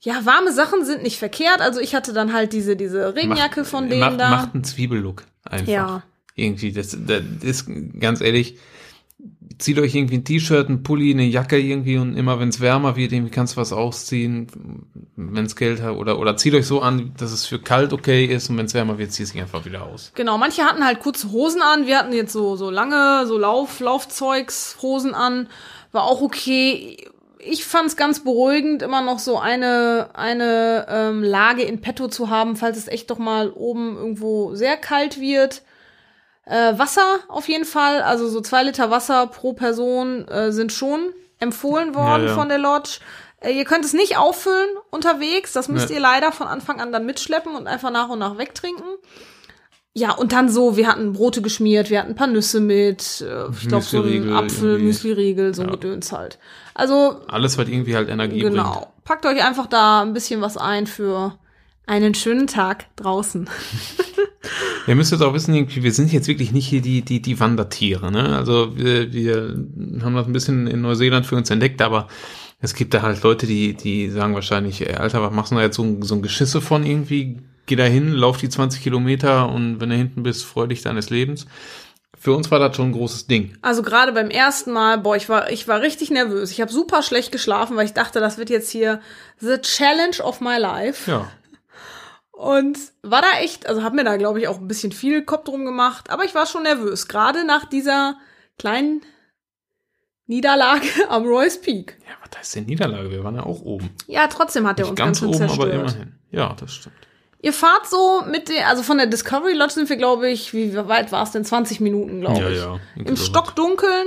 [0.00, 1.60] Ja, warme Sachen sind nicht verkehrt.
[1.60, 4.30] Also ich hatte dann halt diese, diese Regenjacke Macht- von denen macht, da.
[4.30, 5.68] Macht einen Zwiebellook einfach.
[5.68, 6.02] Ja.
[6.34, 7.66] Irgendwie, das, das ist
[8.00, 8.58] ganz ehrlich,
[9.62, 12.96] zieht euch irgendwie ein T-Shirt, ein Pulli, eine Jacke irgendwie und immer wenn es wärmer
[12.96, 14.48] wird, irgendwie kannst du was ausziehen,
[15.16, 18.50] wenn es kälter oder oder zieht euch so an, dass es für kalt okay ist
[18.50, 20.12] und wenn es wärmer wird, zieht es einfach wieder aus.
[20.14, 21.86] Genau, manche hatten halt kurze Hosen an.
[21.86, 25.48] Wir hatten jetzt so, so lange, so Lauf, Laufzeugshosen an.
[25.92, 26.96] War auch okay.
[27.38, 32.54] Ich fand's ganz beruhigend, immer noch so eine, eine ähm, Lage in petto zu haben,
[32.56, 35.62] falls es echt doch mal oben irgendwo sehr kalt wird.
[36.44, 41.12] Äh, Wasser auf jeden Fall, also so zwei Liter Wasser pro Person äh, sind schon
[41.38, 42.34] empfohlen worden Ja, ja.
[42.34, 42.98] von der Lodge.
[43.40, 45.96] Äh, ihr könnt es nicht auffüllen unterwegs, das müsst Nee.
[45.96, 48.84] ihr leider von Anfang an dann mitschleppen und einfach nach und nach wegtrinken.
[49.94, 53.48] Ja, und dann so, wir hatten Brote geschmiert, wir hatten ein paar Nüsse mit, äh,
[53.52, 54.78] ich glaube so ein Apfel.
[54.78, 55.74] Müsliriegel, so ein Ja.
[55.74, 56.38] Gedöns halt.
[56.74, 58.72] Also, Alles, was irgendwie halt Energie genau.
[58.72, 59.04] bringt.
[59.04, 61.36] Packt euch einfach da ein bisschen was ein für
[61.86, 63.48] einen schönen Tag draußen.
[64.86, 68.10] Ihr müsst jetzt auch wissen, wir sind jetzt wirklich nicht hier die, die, die Wandertiere,
[68.10, 68.36] ne?
[68.36, 69.54] Also wir, wir
[70.02, 72.08] haben das ein bisschen in Neuseeland für uns entdeckt, aber
[72.60, 75.62] es gibt da halt Leute, die, die sagen wahrscheinlich, ey, Alter, was machst du da
[75.62, 77.38] jetzt so, ein- so ein Geschisse von irgendwie?
[77.66, 81.10] Geh da hin, lauf die 20 Kilometer und wenn du hinten bist, freu dich deines
[81.10, 81.46] Lebens.
[82.18, 83.56] Für uns war das schon ein großes Ding.
[83.62, 86.50] Also gerade beim ersten Mal, boah, ich war, ich war richtig nervös.
[86.50, 89.00] Ich habe super schlecht geschlafen, weil ich dachte, das wird jetzt hier
[89.38, 91.08] the challenge of my life.
[91.10, 91.28] Ja.
[92.32, 95.44] Und war da echt, also hab mir da, glaube ich, auch ein bisschen viel Kopf
[95.44, 98.16] drum gemacht, aber ich war schon nervös, gerade nach dieser
[98.58, 99.02] kleinen
[100.26, 101.98] Niederlage am Royce Peak.
[102.08, 103.10] Ja, was heißt denn Niederlage?
[103.10, 103.90] Wir waren ja auch oben.
[104.06, 105.74] Ja, trotzdem hat er Nicht uns ganz ganz oben, aber zerstört.
[105.74, 106.14] immerhin.
[106.30, 106.96] Ja, das stimmt.
[107.44, 110.74] Ihr fahrt so mit der, also von der Discovery Lodge sind wir, glaube ich, wie
[110.76, 111.44] weit war es denn?
[111.44, 112.58] 20 Minuten, glaube Ja, ich.
[112.58, 112.78] ja.
[112.94, 114.06] Im Stockdunkeln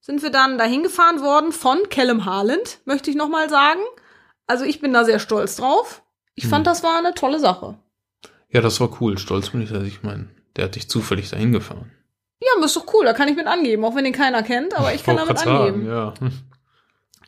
[0.00, 3.80] sind wir dann dahin gefahren worden von Callum Harland, möchte ich noch mal sagen.
[4.46, 6.02] Also ich bin da sehr stolz drauf.
[6.36, 6.50] Ich Hm.
[6.50, 7.74] fand, das war eine tolle Sache.
[8.50, 9.18] Ja, das war cool.
[9.18, 11.90] Stolz bin ich, dass ich meine, der hat dich zufällig dahin gefahren.
[12.40, 14.74] Ja, aber ist doch cool, da kann ich mit angeben, auch wenn den keiner kennt,
[14.76, 15.86] aber ich kann damit angeben.
[15.86, 16.30] Sagen, ja.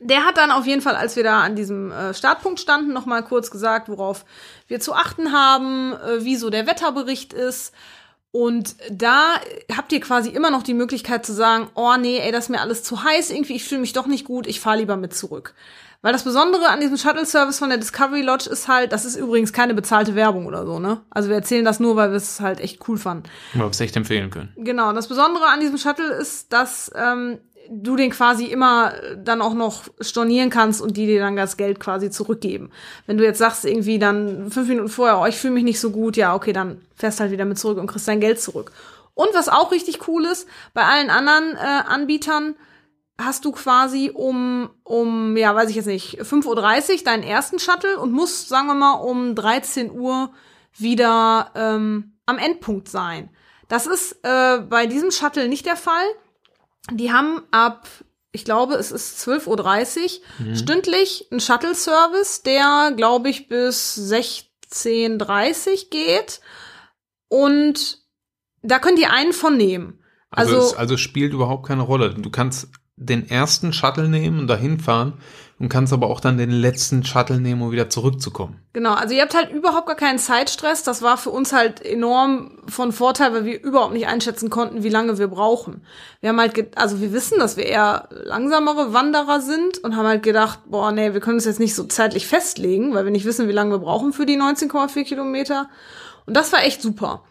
[0.00, 3.06] Der hat dann auf jeden Fall, als wir da an diesem äh, Startpunkt standen, noch
[3.06, 4.24] mal kurz gesagt, worauf
[4.68, 7.74] wir zu achten haben, äh, wie so der Wetterbericht ist.
[8.30, 9.32] Und da
[9.76, 12.60] habt ihr quasi immer noch die Möglichkeit zu sagen, oh nee, ey, das ist mir
[12.60, 15.54] alles zu heiß, irgendwie, ich fühle mich doch nicht gut, ich fahre lieber mit zurück.
[16.00, 19.52] Weil das Besondere an diesem Shuttle-Service von der Discovery Lodge ist halt, das ist übrigens
[19.52, 21.00] keine bezahlte Werbung oder so, ne?
[21.10, 23.24] Also wir erzählen das nur, weil wir es halt echt cool fanden.
[23.54, 24.52] Weil wir es echt empfehlen können.
[24.56, 29.54] Genau, das Besondere an diesem Shuttle ist, dass ähm, du den quasi immer dann auch
[29.54, 32.70] noch stornieren kannst und die dir dann das Geld quasi zurückgeben.
[33.06, 35.90] Wenn du jetzt sagst, irgendwie dann fünf Minuten vorher, oh, ich fühle mich nicht so
[35.90, 38.72] gut, ja, okay, dann fährst halt wieder mit zurück und kriegst dein Geld zurück.
[39.14, 42.54] Und was auch richtig cool ist, bei allen anderen äh, Anbietern
[43.20, 47.98] hast du quasi um, um, ja, weiß ich jetzt nicht, 5.30 Uhr deinen ersten Shuttle
[47.98, 50.32] und musst, sagen wir mal, um 13 Uhr
[50.76, 53.30] wieder ähm, am Endpunkt sein.
[53.68, 56.04] Das ist äh, bei diesem Shuttle nicht der Fall.
[56.92, 57.88] Die haben ab,
[58.32, 60.56] ich glaube, es ist 12.30 Uhr Mhm.
[60.56, 63.96] stündlich einen Shuttle-Service, der, glaube ich, bis
[64.72, 66.40] 16.30 Uhr geht.
[67.28, 67.98] Und
[68.62, 70.02] da könnt ihr einen von nehmen.
[70.30, 72.14] Also, Also- es also spielt überhaupt keine Rolle.
[72.14, 72.68] Du kannst
[73.00, 75.14] den ersten Shuttle nehmen und dahin fahren
[75.58, 78.60] und kannst aber auch dann den letzten Shuttle nehmen, um wieder zurückzukommen.
[78.72, 80.84] Genau, also ihr habt halt überhaupt gar keinen Zeitstress.
[80.84, 84.88] Das war für uns halt enorm von Vorteil, weil wir überhaupt nicht einschätzen konnten, wie
[84.88, 85.82] lange wir brauchen.
[86.20, 90.22] Wir haben halt, also wir wissen, dass wir eher langsamere Wanderer sind und haben halt
[90.22, 93.48] gedacht, boah, nee, wir können uns jetzt nicht so zeitlich festlegen, weil wir nicht wissen,
[93.48, 95.68] wie lange wir brauchen für die 19,4 Kilometer.
[96.26, 97.24] Und das war echt super,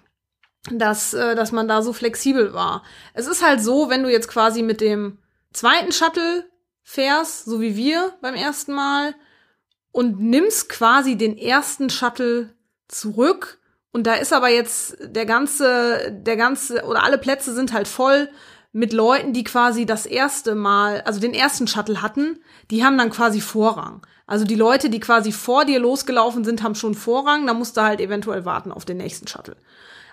[0.69, 2.83] dass, äh, dass man da so flexibel war.
[3.13, 5.19] Es ist halt so, wenn du jetzt quasi mit dem
[5.53, 6.45] zweiten Shuttle
[6.83, 9.15] fährst, so wie wir beim ersten Mal,
[9.91, 12.53] und nimmst quasi den ersten Shuttle
[12.87, 13.59] zurück.
[13.91, 18.29] Und da ist aber jetzt der ganze, der ganze, oder alle Plätze sind halt voll
[18.71, 23.09] mit Leuten, die quasi das erste Mal, also den ersten Shuttle hatten, die haben dann
[23.09, 24.05] quasi Vorrang.
[24.27, 27.81] Also die Leute, die quasi vor dir losgelaufen sind, haben schon Vorrang, da musst du
[27.81, 29.55] halt eventuell warten auf den nächsten Shuttle.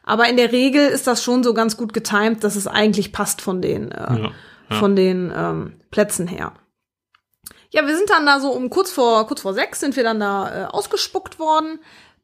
[0.02, 3.42] Aber in der Regel ist das schon so ganz gut getimt, dass es eigentlich passt
[3.42, 4.32] von den, äh, Ja,
[4.74, 4.80] ja.
[4.80, 6.52] von den ähm, Plätzen her.
[7.70, 10.20] Ja, wir sind dann da so um kurz vor kurz vor sechs sind wir dann
[10.20, 11.80] da äh, ausgespuckt worden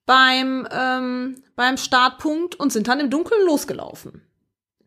[0.07, 4.23] beim ähm, beim Startpunkt und sind dann im Dunkeln losgelaufen.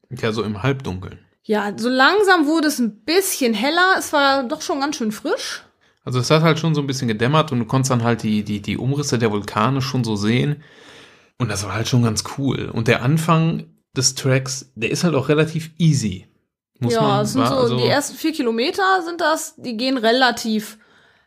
[0.10, 1.20] Ja, so im Halbdunkeln.
[1.44, 3.96] Ja, so langsam wurde es ein bisschen heller.
[3.98, 5.64] Es war doch schon ganz schön frisch.
[6.06, 8.44] Also es hat halt schon so ein bisschen gedämmert und du konntest dann halt die,
[8.44, 10.64] die, die Umrisse der Vulkane schon so sehen.
[11.38, 12.70] Und das war halt schon ganz cool.
[12.72, 16.28] Und der Anfang des Tracks, der ist halt auch relativ easy.
[16.80, 19.56] Muss ja, man sind so also, die ersten vier Kilometer sind das.
[19.58, 20.78] Die gehen relativ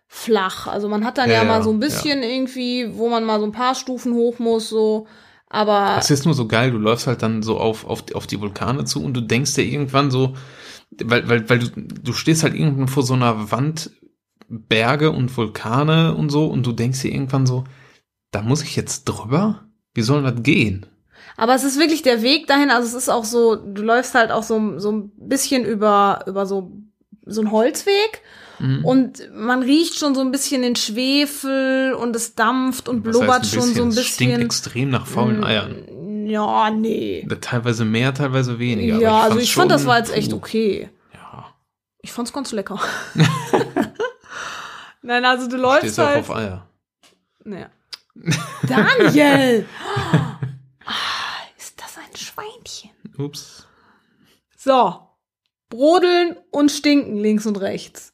[0.06, 0.66] flach.
[0.66, 3.40] Also man hat dann ja, Ja, mal ja, so ein bisschen irgendwie, wo man mal
[3.40, 5.06] so ein paar Stufen hoch muss, so.
[5.48, 8.40] Aber Es ist nur so geil, du läufst halt dann so auf, auf, auf die
[8.40, 10.34] Vulkane zu und du denkst dir irgendwann so,
[11.02, 13.90] weil, weil, weil du, du stehst halt irgendwann vor so einer Wand,
[14.48, 17.64] Berge und Vulkane und so und du denkst dir irgendwann so,
[18.32, 19.64] da muss ich jetzt drüber?
[19.94, 20.86] Wie soll das gehen?
[21.36, 24.30] Aber es ist wirklich der Weg dahin, also es ist auch so, du läufst halt
[24.30, 26.72] auch so, so ein bisschen über, über so,
[27.26, 28.22] so einen Holzweg
[28.58, 28.86] Mhm.
[28.86, 33.74] und man riecht schon so ein bisschen den Schwefel und es dampft und blubbert schon
[33.74, 34.40] so ein Es stinkt bisschen.
[34.46, 36.26] extrem nach faulen Eiern.
[36.26, 37.28] Ja, nee.
[37.42, 38.98] Teilweise mehr, teilweise weniger.
[38.98, 40.88] Ja, aber also ich fand, das war jetzt echt okay.
[41.12, 41.44] Ja,
[42.00, 42.80] Ich fand's ganz lecker.
[45.02, 46.18] Nein, also du läufst stehst auch halt.
[46.20, 46.66] auf Eier.
[47.44, 47.68] Ja.
[48.66, 49.66] Daniel!
[50.86, 50.94] ah,
[51.58, 52.90] ist das ein Schweinchen?
[53.18, 53.66] Ups.
[54.56, 55.00] So.
[55.68, 58.12] Brodeln und stinken links und rechts.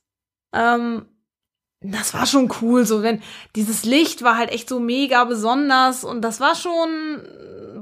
[0.53, 1.07] Ähm,
[1.81, 3.23] das war schon cool, so wenn
[3.57, 7.23] dieses Licht war halt echt so mega besonders und das war schon,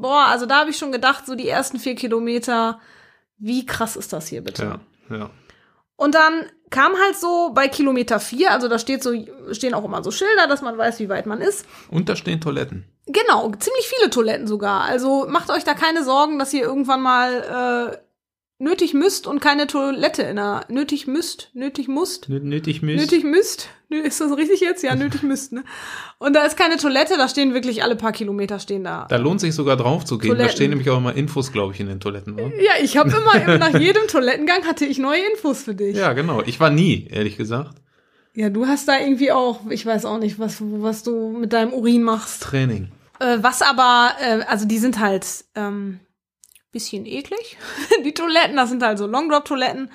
[0.00, 2.80] boah, also da habe ich schon gedacht, so die ersten vier Kilometer,
[3.36, 4.80] wie krass ist das hier bitte?
[5.10, 5.30] Ja, ja.
[5.96, 9.12] Und dann kam halt so bei Kilometer vier, also da steht so,
[9.52, 11.66] stehen auch immer so Schilder, dass man weiß, wie weit man ist.
[11.90, 12.86] Und da stehen Toiletten.
[13.12, 14.82] Genau, ziemlich viele Toiletten sogar.
[14.82, 19.66] Also macht euch da keine Sorgen, dass ihr irgendwann mal äh, nötig müsst und keine
[19.66, 23.00] Toilette in der nötig müsst, nötig musst, Nö- Nötig Mist.
[23.00, 23.68] nötig müsst.
[23.88, 24.82] Ist das richtig jetzt?
[24.84, 25.64] Ja, nötig müsst, ne?
[26.18, 29.06] Und da ist keine Toilette, da stehen wirklich alle paar Kilometer stehen da.
[29.08, 30.28] Da lohnt sich sogar drauf zu gehen.
[30.30, 30.54] Da Toiletten.
[30.56, 32.34] stehen nämlich auch immer Infos, glaube ich, in den Toiletten.
[32.34, 32.54] Oder?
[32.62, 35.96] Ja, ich habe immer nach jedem Toilettengang hatte ich neue Infos für dich.
[35.96, 36.42] Ja, genau.
[36.44, 37.76] Ich war nie, ehrlich gesagt.
[38.34, 41.72] Ja, du hast da irgendwie auch, ich weiß auch nicht, was, was du mit deinem
[41.72, 42.42] Urin machst.
[42.44, 42.88] Training.
[43.20, 46.00] Äh, was aber, äh, also die sind halt ähm,
[46.72, 47.58] bisschen eklig.
[48.04, 49.90] die Toiletten, das sind halt so Longdrop-Toiletten.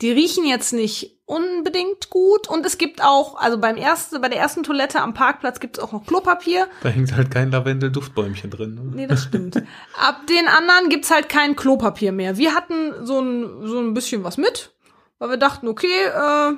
[0.00, 4.38] Die riechen jetzt nicht unbedingt gut und es gibt auch, also beim ersten, bei der
[4.38, 6.66] ersten Toilette am Parkplatz gibt es auch noch Klopapier.
[6.82, 8.74] Da hängt halt kein Lavendel-Duftbäumchen drin.
[8.74, 8.82] Ne?
[8.94, 9.62] Nee, das stimmt.
[9.98, 12.36] Ab den anderen gibt's halt kein Klopapier mehr.
[12.36, 14.72] Wir hatten so ein, so ein bisschen was mit,
[15.18, 16.52] weil wir dachten, okay, äh,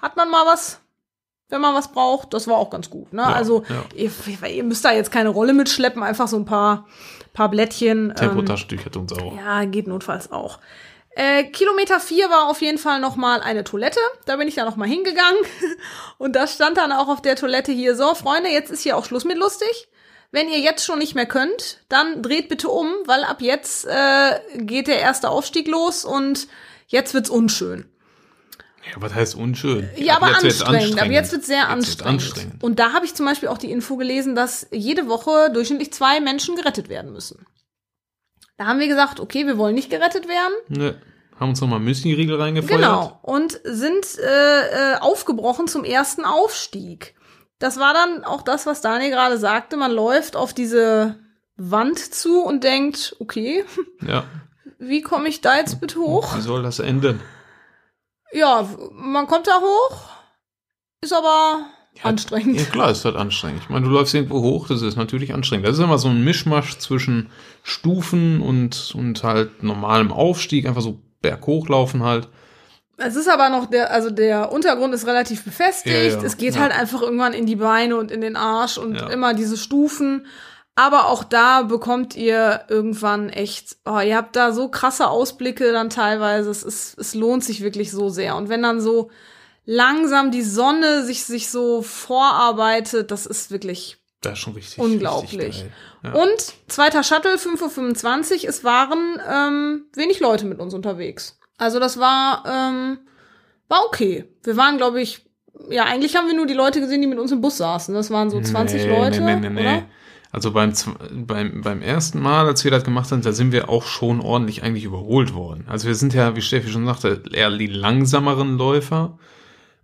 [0.00, 0.80] hat man mal was,
[1.54, 2.34] wenn man was braucht.
[2.34, 3.12] Das war auch ganz gut.
[3.14, 3.22] Ne?
[3.22, 3.84] Ja, also ja.
[3.94, 4.10] Ihr,
[4.50, 6.86] ihr müsst da jetzt keine Rolle mitschleppen, einfach so ein paar,
[7.32, 8.10] paar Blättchen.
[8.10, 9.34] ähm, Tempotaschentücher tun's auch.
[9.36, 10.58] ja, geht notfalls auch.
[11.16, 14.00] Äh, Kilometer 4 war auf jeden Fall noch mal eine Toilette.
[14.26, 15.38] Da bin ich dann noch mal hingegangen.
[16.18, 19.04] Und da stand dann auch auf der Toilette hier, so, Freunde, jetzt ist hier auch
[19.04, 19.88] Schluss mit lustig.
[20.32, 24.40] Wenn ihr jetzt schon nicht mehr könnt, dann dreht bitte um, weil ab jetzt äh,
[24.56, 26.48] geht der erste Aufstieg los und
[26.88, 27.88] jetzt wird's unschön.
[28.92, 29.88] Ja, was heißt unschön?
[29.96, 31.00] Ja, Ab aber jetzt wird's anstrengend.
[31.02, 32.06] Aber jetzt wird's sehr Jetzt anstrengend.
[32.22, 32.62] anstrengend.
[32.62, 36.20] Und da habe ich zum Beispiel auch die Info gelesen, dass jede Woche durchschnittlich zwei
[36.20, 37.46] Menschen gerettet werden müssen.
[38.56, 40.54] Da haben wir gesagt, okay, wir wollen nicht gerettet werden.
[40.68, 40.94] Ne,
[41.40, 42.80] haben uns nochmal Müsli-Riegel reingefeuert.
[42.80, 43.18] Genau.
[43.22, 47.14] Und sind äh, äh, aufgebrochen zum ersten Aufstieg.
[47.58, 49.76] Das war dann auch das, was Daniel gerade sagte.
[49.76, 51.16] Man läuft auf diese
[51.56, 53.64] Wand zu und denkt, okay,
[54.06, 54.24] Ja.
[54.78, 56.36] wie komme ich da jetzt bitte hoch?
[56.36, 57.20] Wie soll das enden?
[58.34, 59.96] Ja, man kommt da hoch,
[61.02, 61.66] ist aber
[62.02, 62.56] anstrengend.
[62.58, 63.62] Ja, klar, ist halt anstrengend.
[63.62, 65.66] Ich meine, du läufst irgendwo hoch, das ist natürlich anstrengend.
[65.68, 67.30] Das ist immer so ein Mischmasch zwischen
[67.62, 72.28] Stufen und, und halt normalem Aufstieg, einfach so berghochlaufen halt.
[72.96, 75.94] Es ist aber noch der, also der Untergrund ist relativ befestigt.
[75.94, 76.22] Ja, ja.
[76.22, 76.60] Es geht Ja.
[76.62, 79.08] halt einfach irgendwann in die Beine und in den Arsch und Ja.
[79.08, 80.26] immer diese Stufen.
[80.76, 85.88] Aber auch da bekommt ihr irgendwann echt, oh, ihr habt da so krasse Ausblicke dann
[85.88, 86.50] teilweise.
[86.50, 88.34] Es ist, es lohnt sich wirklich so sehr.
[88.34, 89.10] Und wenn dann so
[89.64, 94.78] langsam die Sonne sich, sich so vorarbeitet, das ist wirklich Das ist schon richtig.
[94.78, 95.40] Unglaublich.
[95.40, 95.70] Richtig.
[96.02, 96.12] Ja.
[96.12, 101.38] Und zweiter Shuttle, 5.25 Uhr, es waren ähm, wenig Leute mit uns unterwegs.
[101.56, 102.98] Also das war, ähm,
[103.68, 104.24] war okay.
[104.42, 105.24] Wir waren, glaube ich,
[105.70, 107.94] ja, eigentlich haben wir nur die Leute gesehen, die mit uns im Bus saßen.
[107.94, 109.82] Das waren so 20 Nee, Leute, Nee, nee, nee, oder?
[110.34, 110.72] Also beim,
[111.12, 114.64] beim, beim ersten Mal, als wir das gemacht haben, da sind wir auch schon ordentlich
[114.64, 115.64] eigentlich überholt worden.
[115.68, 119.16] Also wir sind ja, wie Steffi schon sagte, eher die langsameren Läufer.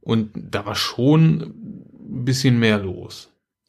[0.01, 3.29] Und da war schon ein bisschen mehr los.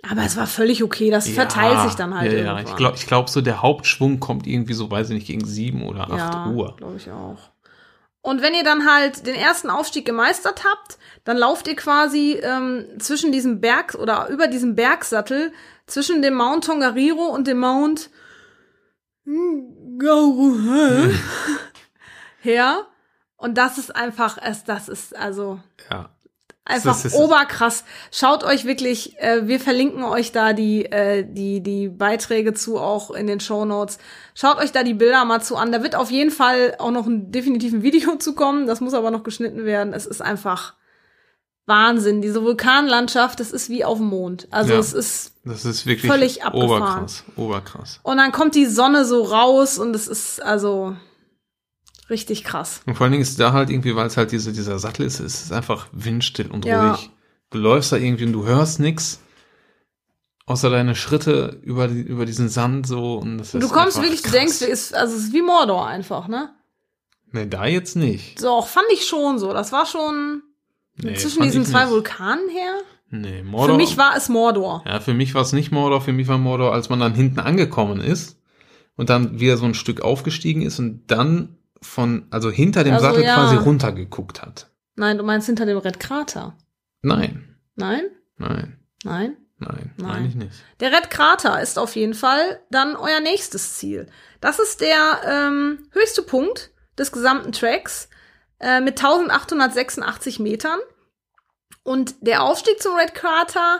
[0.10, 1.12] Aber es war völlig okay.
[1.12, 2.46] Das verteilt sich dann halt Ja, ja.
[2.46, 2.66] irgendwann.
[2.66, 5.84] ich glaube, ich glaub, so der Hauptschwung kommt irgendwie so, weiß ich nicht, gegen sieben
[5.84, 6.76] oder acht ja, Uhr.
[6.78, 7.52] glaube ich auch.
[8.24, 12.86] Und wenn ihr dann halt den ersten Aufstieg gemeistert habt, dann lauft ihr quasi ähm,
[12.98, 15.52] zwischen diesem Berg oder über diesem Bergsattel
[15.92, 18.10] zwischen dem Mount Tongariro und dem Mount
[19.98, 21.12] Gauruhe
[22.42, 22.86] her.
[23.38, 26.10] Und das ist einfach, es, das ist also Ja.
[26.66, 27.84] einfach Das ist- oberkrass.
[28.12, 33.12] Schaut euch wirklich, äh, wir verlinken euch da die, äh, die, die Beiträge zu, auch
[33.12, 33.98] in den Show Notes.
[34.36, 35.72] Schaut euch da die Bilder mal zu an.
[35.72, 38.68] Da wird auf jeden Fall auch noch ein definitiven Video zu kommen.
[38.68, 39.94] Das muss aber noch geschnitten werden.
[39.94, 40.76] Es ist einfach
[41.68, 42.22] Wahnsinn.
[42.22, 44.48] Diese Vulkanlandschaft, das ist wie auf dem Mond.
[44.52, 44.80] Also Ja.
[44.80, 46.72] es ist, Das ist wirklich Völlig abgefahren.
[46.82, 47.24] oberkrass.
[47.36, 48.00] Oberkrass.
[48.04, 50.96] und dann kommt die Sonne so raus und es ist also
[52.10, 52.82] richtig krass.
[52.86, 55.20] Und vor allen Dingen ist da halt irgendwie, weil es halt diese, dieser Sattel ist,
[55.20, 56.92] es ist einfach windstill und Ja.
[56.92, 57.10] ruhig.
[57.52, 59.20] Du läufst da irgendwie und du hörst nix.
[60.48, 63.16] Außer deine Schritte über, die, über diesen Sand so.
[63.18, 64.34] Und das Und du ist kommst wirklich, du krass.
[64.40, 66.50] denkst, es ist, also es ist wie Mordor einfach, ne?
[67.32, 68.40] Nee, da jetzt nicht.
[68.40, 69.54] So, auch fand ich schon so.
[69.54, 70.42] Das war schon
[70.98, 71.92] Nee, zwischen diesen zwei nicht.
[71.94, 72.74] Vulkanen her.
[73.10, 73.76] Nee, Mordor.
[73.76, 74.84] Für mich war es Mordor.
[74.88, 77.40] Ja, für mich war es nicht Mordor, für mich war Mordor, als man dann hinten
[77.40, 78.40] angekommen ist
[78.96, 83.08] und dann wieder so ein Stück aufgestiegen ist und dann von, also hinter dem Also,
[83.08, 83.36] Sattel ja.
[83.36, 84.70] quasi runtergeguckt hat.
[84.96, 86.56] Nein, du meinst hinter dem Red Krater.
[87.02, 88.04] Nein, Nein?
[88.38, 89.36] nein, Nein?
[89.58, 90.26] nein, Nein.
[90.26, 90.54] ich nicht.
[90.80, 94.08] Der Red Krater ist auf jeden Fall dann euer nächstes Ziel.
[94.40, 98.10] Das ist der ähm, höchste Punkt des gesamten Tracks
[98.62, 100.80] äh, mit 1886 Metern.
[101.84, 103.80] Und der Aufstieg zum Red Krater,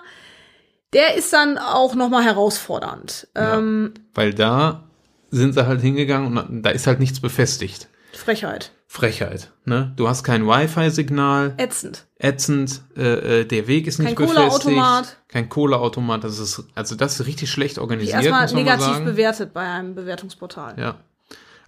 [0.94, 3.28] der ist dann auch nochmal herausfordernd.
[3.36, 3.58] Ja.
[3.58, 4.84] Ähm, Weil da
[5.30, 7.88] sind sie halt hingegangen und da ist halt nichts befestigt.
[8.12, 8.72] Frechheit.
[8.88, 9.94] Frechheit, ne?
[9.96, 12.08] Du hast kein Wi-Fi-Signal, Ätzend.
[12.18, 14.64] ätzend, äh, äh, der Weg ist nicht Kein befestigt.
[14.64, 15.18] Cola-Automat.
[15.30, 19.96] Kein Cola-Automat, das ist, also das ist richtig schlecht organisiert, erstmal negativ bewertet bei einem
[19.96, 20.78] Bewertungsportal.
[20.78, 20.96] Ja.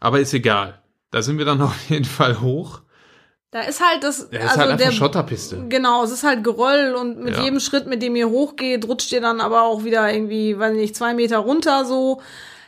[0.02, 0.82] Aber ist egal.
[1.12, 2.82] Da sind wir dann auf jeden Fall hoch.
[3.54, 5.66] Da ist halt das, Ja, ist also halt einfach der, Schotterpiste.
[5.70, 7.44] Genau, es ist halt Geröll und mit Ja.
[7.44, 10.96] jedem Schritt, mit dem ihr hochgeht, rutscht ihr dann aber auch wieder irgendwie, weiß nicht,
[10.96, 12.20] zwei Meter runter so.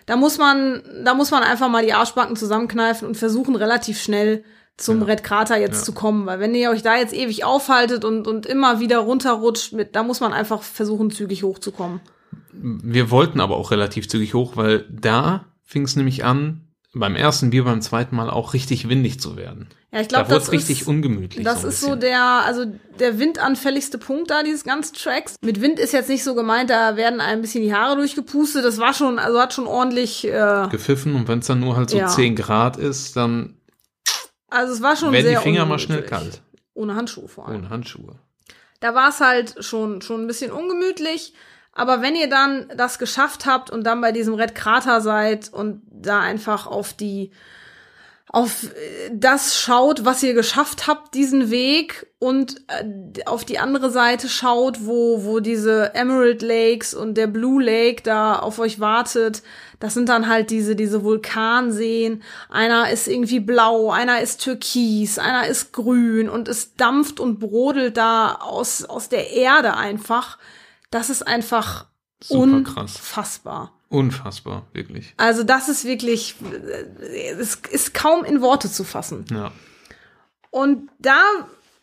[0.06, 4.44] Da muss man, da muss man einfach mal die Arschbacken zusammenkneifen und versuchen, relativ schnell
[4.78, 5.06] zum Ja.
[5.06, 5.84] Red Krater jetzt Ja.
[5.86, 6.28] zu kommen.
[6.28, 10.04] Weil wenn ihr euch da jetzt ewig aufhaltet und, und immer wieder runterrutscht, mit, da
[10.04, 12.00] muss man einfach versuchen, zügig hochzukommen.
[12.54, 16.62] Wir wollten aber auch relativ zügig hoch, weil da fing es nämlich an,
[16.98, 19.68] beim ersten Bier beim zweiten Mal auch richtig windig zu werden.
[19.92, 21.44] Ja, ich Da glaube, wurde das richtig ist, ungemütlich.
[21.44, 22.66] das so ist so der, also
[23.00, 25.36] der windanfälligste Punkt da dieses ganzen Tracks.
[25.42, 28.64] Mit Wind ist jetzt nicht so gemeint, da werden ein bisschen die Haare durchgepustet.
[28.66, 31.90] Das war schon, also hat schon ordentlich, äh, gepfiffen und wenn es dann nur halt
[31.90, 32.08] so Ja.
[32.08, 33.58] 10 Grad ist, dann
[34.50, 36.32] also es war schon werden die sehr Finger mal schnell ungemütlich.
[36.32, 36.42] kalt.
[36.74, 37.58] Ohne Handschuhe vor allem.
[37.60, 38.16] Ohne Handschuhe.
[38.80, 41.34] Da war es halt schon, schon ein bisschen ungemütlich.
[41.76, 45.82] Aber wenn ihr dann das geschafft habt und dann bei diesem Red Krater seid und
[45.92, 47.32] da einfach auf die,
[48.30, 53.92] auf äh, das schaut, was ihr geschafft habt, diesen Weg und äh, auf die andere
[53.92, 59.44] Seite schaut, wo, wo diese Emerald Lakes und der Blue Lake da auf euch wartet,
[59.82, 62.24] das sind dann halt diese, diese Vulkanseen.
[62.50, 67.98] Einer ist irgendwie blau, einer ist türkis, einer ist grün und es dampft und brodelt
[67.98, 70.38] da aus, aus der Erde einfach.
[70.96, 71.88] Das ist einfach
[72.24, 72.96] Super krass.
[72.96, 73.74] unfassbar.
[73.90, 75.14] Unfassbar, wirklich.
[75.18, 76.36] Also das ist wirklich,
[77.38, 79.26] es ist kaum in Worte zu fassen.
[79.30, 79.52] Ja.
[80.52, 81.18] Und da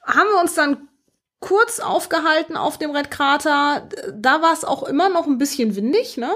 [0.07, 0.89] haben wir uns dann
[1.41, 3.87] kurz aufgehalten auf dem Red Krater.
[4.15, 6.31] Da war es auch immer noch ein bisschen windig, ne?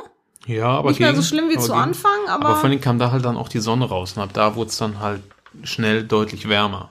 [0.46, 1.80] Ja, aber Nicht mehr ging, so schlimm wie zu ging.
[1.80, 4.30] Anfang, aber, Aber vor allem kam da halt dann auch die Sonne raus und ab
[4.34, 5.22] da wurde es dann halt
[5.62, 6.90] schnell deutlich wärmer.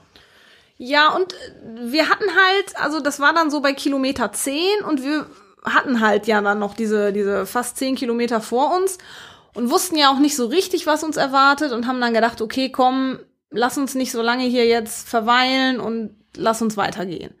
[0.78, 1.32] ja, und
[1.76, 5.26] wir hatten halt, also das war dann so bei Kilometer 10 und wir
[5.66, 8.98] hatten halt ja dann noch diese, diese fast 10 Kilometer vor uns
[9.54, 12.70] und wussten ja auch nicht so richtig, was uns erwartet und haben dann gedacht, okay,
[12.70, 13.18] komm,
[13.50, 17.34] lass uns nicht so lange hier jetzt verweilen und lass uns weitergehen.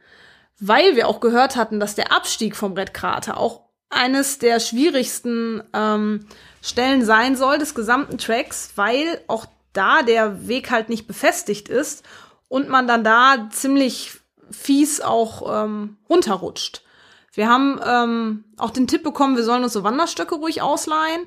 [0.58, 5.62] Weil wir auch gehört hatten, dass der Abstieg vom Red Krater auch eines der schwierigsten
[5.72, 6.26] ähm,
[6.62, 12.02] Stellen sein soll des gesamten Tracks, weil auch da der Weg halt nicht befestigt ist
[12.48, 14.12] und man dann da ziemlich
[14.50, 16.82] fies auch ähm, runterrutscht.
[17.36, 21.26] Wir haben ähm, auch den Tipp bekommen, wir sollen uns so Wanderstöcke ruhig ausleihen.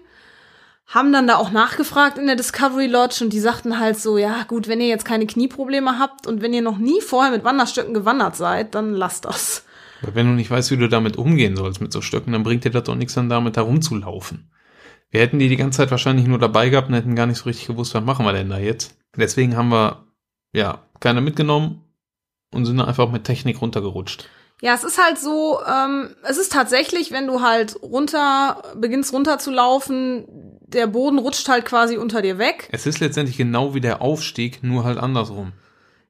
[0.87, 4.41] Haben dann da auch nachgefragt in der Discovery Lodge und die sagten halt so, ja
[4.47, 7.93] gut, wenn ihr jetzt keine Knieprobleme habt und wenn ihr noch nie vorher mit Wanderstöcken
[7.93, 9.65] gewandert seid, dann lasst das.
[10.01, 12.71] Wenn du nicht weißt, wie du damit umgehen sollst mit so Stöcken, dann bringt dir
[12.71, 14.49] das doch nichts dann damit herumzulaufen.
[15.11, 17.45] Wir hätten die die ganze Zeit wahrscheinlich nur dabei gehabt und hätten gar nicht so
[17.45, 18.97] richtig gewusst, was machen wir denn da jetzt.
[19.15, 20.07] Deswegen haben wir,
[20.53, 21.83] ja, keine mitgenommen
[22.51, 24.27] und sind einfach mit Technik runtergerutscht.
[24.61, 29.39] Ja, es ist halt so, ähm, es ist tatsächlich, wenn du halt runter, beginnst runter
[29.39, 30.25] zu laufen,
[30.61, 32.67] der Boden rutscht halt quasi unter dir weg.
[32.71, 35.53] Es ist letztendlich genau wie der Aufstieg, nur halt andersrum.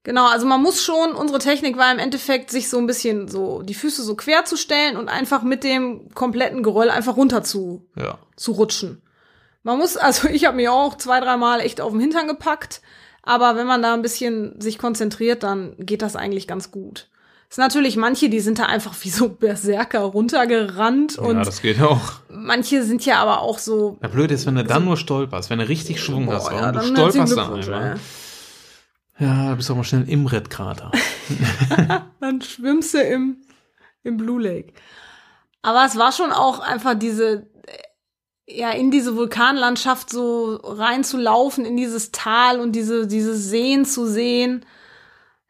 [0.04, 3.62] Genau, also man muss schon, unsere Technik war im Endeffekt, sich so ein bisschen so,
[3.62, 7.86] die Füße so quer zu stellen und einfach mit dem kompletten Geröll einfach runter zu,
[7.96, 8.18] Ja.
[8.36, 9.02] zu rutschen.
[9.62, 12.82] Man muss, also ich habe mir auch zwei, dreimal echt auf den Hintern gepackt,
[13.22, 17.09] aber wenn man da ein bisschen sich konzentriert, dann geht das eigentlich ganz gut.
[17.50, 21.64] Es sind natürlich manche, die sind da einfach wie so Berserker runtergerannt und ja, das
[21.64, 22.20] geht auch.
[22.30, 23.98] manche sind ja aber auch so.
[24.02, 26.62] Na, blöd ist, wenn du dann nur stolperst, wenn du richtig Schwung hast, Boah, und
[26.62, 28.00] ja, du stolperst dann einmal.
[29.20, 29.26] ey.
[29.26, 30.92] Ja, da bist du auch mal schnell im Redkrater.
[32.22, 33.38] Dann schwimmst du im,
[34.04, 34.74] im Blue Lake.
[35.62, 37.48] Aber es war schon auch einfach diese,
[38.48, 44.66] ja, in diese Vulkanlandschaft so reinzulaufen, in dieses Tal und diese, diese Seen zu sehen.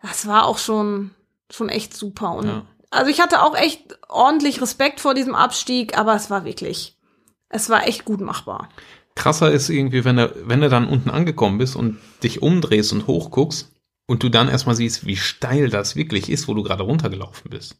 [0.02, 1.12] Das war auch schon,
[1.50, 2.34] schon echt super.
[2.36, 2.66] Und Ja.
[2.92, 6.98] also ich hatte auch echt ordentlich Respekt vor diesem Abstieg, aber es war wirklich,
[7.50, 8.70] es war echt gut machbar.
[9.16, 13.08] Krasser ist irgendwie, wenn du, wenn du dann unten angekommen bist und dich umdrehst und
[13.08, 13.74] hochguckst
[14.08, 17.76] und du dann erstmal siehst, wie steil das wirklich ist, wo du gerade runtergelaufen bist.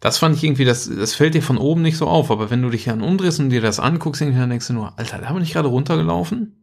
[0.00, 2.62] Das fand ich irgendwie, das, das fällt dir von oben nicht so auf, aber wenn
[2.62, 5.32] du dich dann umdrehst und dir das anguckst, irgendwie, dann denkst du nur, Alter, da
[5.32, 6.62] bin ich gerade runtergelaufen?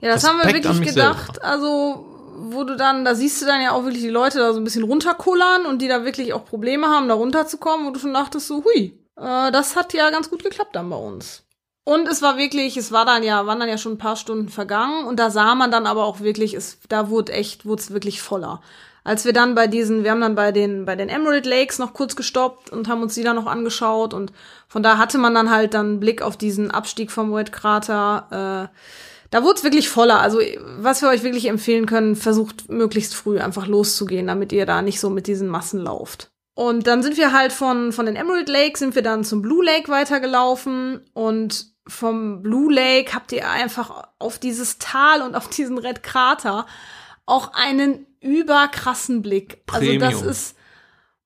[0.00, 1.34] Ja, das haben wir Respekt wirklich gedacht.
[1.34, 1.44] selber.
[1.46, 2.09] Also,
[2.40, 4.64] wo du dann, da siehst du dann ja auch wirklich die Leute da so ein
[4.64, 8.46] bisschen runterkullern und die da wirklich auch Probleme haben, da runterzukommen, wo du schon dachtest
[8.46, 11.44] so, hui, äh, das hat ja ganz gut geklappt dann bei uns.
[11.84, 14.48] Und es war wirklich, es war dann ja, waren dann ja schon ein paar Stunden
[14.48, 17.92] vergangen und da sah man dann aber auch wirklich, es, da wurde echt, wurde es
[17.92, 18.60] wirklich voller.
[19.02, 21.94] Als wir dann bei diesen, wir haben dann bei den, bei den Emerald Lakes noch
[21.94, 24.32] kurz gestoppt und haben uns die dann noch angeschaut und
[24.68, 28.70] von da hatte man dann halt dann einen Blick auf diesen Abstieg vom Red Krater,
[28.70, 28.76] äh,
[29.30, 30.20] da wurde es wirklich voller.
[30.20, 30.40] Also,
[30.78, 35.00] was wir euch wirklich empfehlen können, versucht möglichst früh einfach loszugehen, damit ihr da nicht
[35.00, 36.30] so mit diesen Massen lauft.
[36.54, 39.64] Und dann sind wir halt von, von den Emerald Lake sind wir dann zum Blue
[39.64, 45.78] Lake weitergelaufen und vom Blue Lake habt ihr einfach auf dieses Tal und auf diesen
[45.78, 46.66] Red Krater
[47.24, 49.62] auch einen überkrassen Blick.
[49.70, 50.28] Also das Premium.
[50.28, 50.56] ist,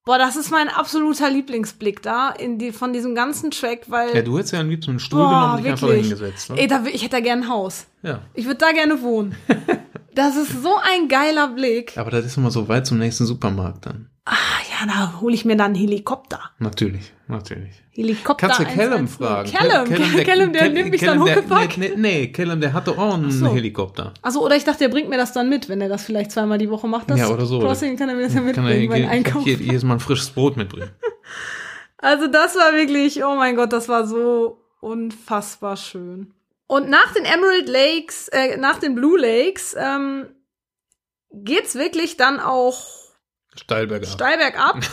[0.05, 4.21] boah, das ist mein absoluter Lieblingsblick da in die, von diesem ganzen Track, weil, Ja,
[4.21, 6.49] du hättest ja am liebsten einen Stuhl Boah, genommen und dich einfach hingesetzt.
[6.51, 6.57] Ne?
[6.59, 7.87] ey, da, ich hätte da gerne ein Haus.
[8.03, 8.21] Ja.
[8.33, 9.35] Ich würde da gerne wohnen.
[10.15, 11.97] Das ist so ein geiler Blick.
[11.97, 14.09] Aber das ist immer so weit zum nächsten Supermarkt dann.
[14.23, 14.33] Ah,
[14.71, 16.39] ja, da hole ich mir dann einen Helikopter.
[16.57, 17.83] Natürlich, natürlich.
[17.95, 18.47] Helikopter.
[18.47, 18.89] Kannst du 110.
[18.89, 19.51] Callum fragen?
[19.51, 21.77] Callum, Callum, Callum, der, nimmt mich dann der- hochgepackt.
[21.77, 23.53] Nee, nee, Callum, der hatte auch einen so.
[23.53, 24.13] Helikopter.
[24.21, 26.57] Also oder ich dachte, der bringt mir das dann mit, wenn er das vielleicht zweimal
[26.57, 27.09] die Woche macht.
[27.09, 27.59] Das Ja, oder so.
[27.59, 29.47] Crossing kann er mir das ja mitbringen je- Einkaufen.
[29.47, 30.91] je- jedes Mal ein frisches Brot mitbringen.
[31.97, 36.33] Also das war wirklich, oh mein Gott, das war so unfassbar schön.
[36.67, 40.27] Und nach den Emerald Lakes, äh, nach den Blue Lakes, ähm,
[41.31, 42.79] geht's wirklich dann auch
[43.55, 44.05] Steilberger.
[44.05, 44.81] steil bergab.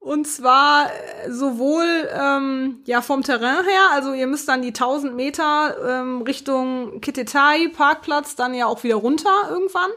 [0.00, 5.14] Und zwar äh, sowohl ähm, ja vom Terrain her, also ihr müsst dann die 1000
[5.14, 9.90] Meter ähm, Richtung Kitetai Parkplatz dann ja auch wieder runter irgendwann.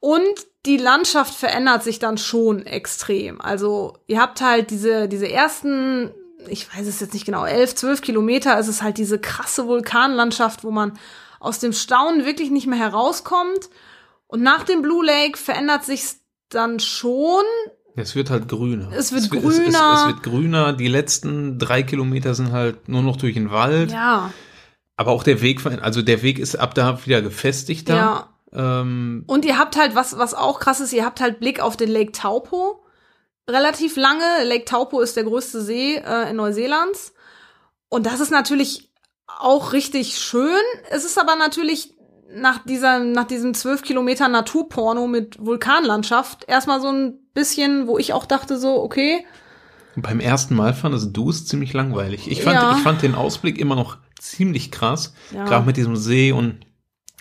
[0.00, 3.42] Und die Landschaft verändert sich dann schon extrem.
[3.42, 6.10] Also ihr habt halt diese diese ersten,
[6.48, 10.64] ich weiß es jetzt nicht genau, 11, 12 Kilometer, ist es halt diese krasse Vulkanlandschaft,
[10.64, 10.98] wo man
[11.40, 13.68] aus dem Staunen wirklich nicht mehr herauskommt.
[14.28, 17.44] Und nach dem Blue Lake verändert sich's dann schon.
[17.96, 18.90] Es wird halt grüner.
[18.92, 19.94] Es wird Es, es, grüner.
[19.98, 20.72] es wird grüner.
[20.72, 23.92] Die letzten drei Kilometer sind halt nur noch durch den Wald.
[23.92, 24.30] Ja,
[24.96, 27.94] Aber auch der Weg, also der Weg ist ab da wieder gefestigter.
[27.94, 28.28] ja.
[28.52, 31.76] Ähm, Und ihr habt halt, was, was auch krass ist, ihr habt halt Blick auf
[31.76, 32.84] den Lake Taupo.
[33.48, 34.24] Relativ lange.
[34.44, 37.14] Lake Taupo ist der größte See äh, in Neuseelands.
[37.88, 38.90] Und das ist natürlich
[39.26, 40.60] auch richtig schön.
[40.90, 41.94] Es ist aber natürlich
[42.32, 48.12] nach dieser, nach diesem zwölf Kilometer Naturporno mit Vulkanlandschaft erstmal so ein bisschen, wo ich
[48.12, 49.24] auch dachte so, okay,
[49.96, 52.28] beim ersten Mal fandest du es ziemlich langweilig.
[52.30, 52.74] Ich fand, Ja.
[52.76, 55.14] ich fand den Ausblick immer noch ziemlich krass.
[55.32, 55.44] Ja.
[55.44, 56.66] Gerade mit diesem See und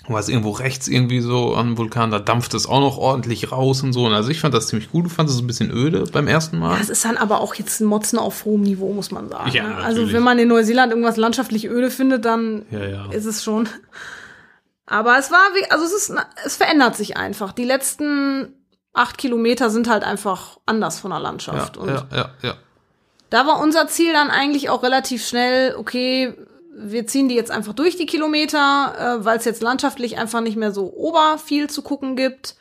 [0.10, 3.94] hast irgendwo rechts irgendwie so am Vulkan, da dampft es auch noch ordentlich raus und
[3.94, 4.06] so.
[4.06, 5.06] Und also ich fand das ziemlich gut.
[5.06, 6.78] Du fandest es ein bisschen öde beim ersten Mal.
[6.80, 9.52] Das ist dann aber auch jetzt ein Motzen auf hohem Niveau, muss man sagen.
[9.52, 9.76] Ja, ne?
[9.78, 13.12] Also wenn man in Neuseeland irgendwas landschaftlich öde findet, dann ja, ja.
[13.12, 13.70] ist es schon.
[14.86, 16.14] Aber es war, wie- also es ist,
[16.46, 17.54] es verändert sich einfach.
[17.54, 18.54] Die letzten
[18.94, 21.76] acht Kilometer sind halt einfach anders von der Landschaft.
[21.76, 22.54] Ja, Und ja, ja, ja.
[23.30, 26.34] da war unser Ziel dann eigentlich auch relativ schnell, okay,
[26.76, 30.58] wir ziehen die jetzt einfach durch die Kilometer, äh, weil es jetzt landschaftlich einfach nicht
[30.58, 32.56] mehr so ober viel zu gucken gibt.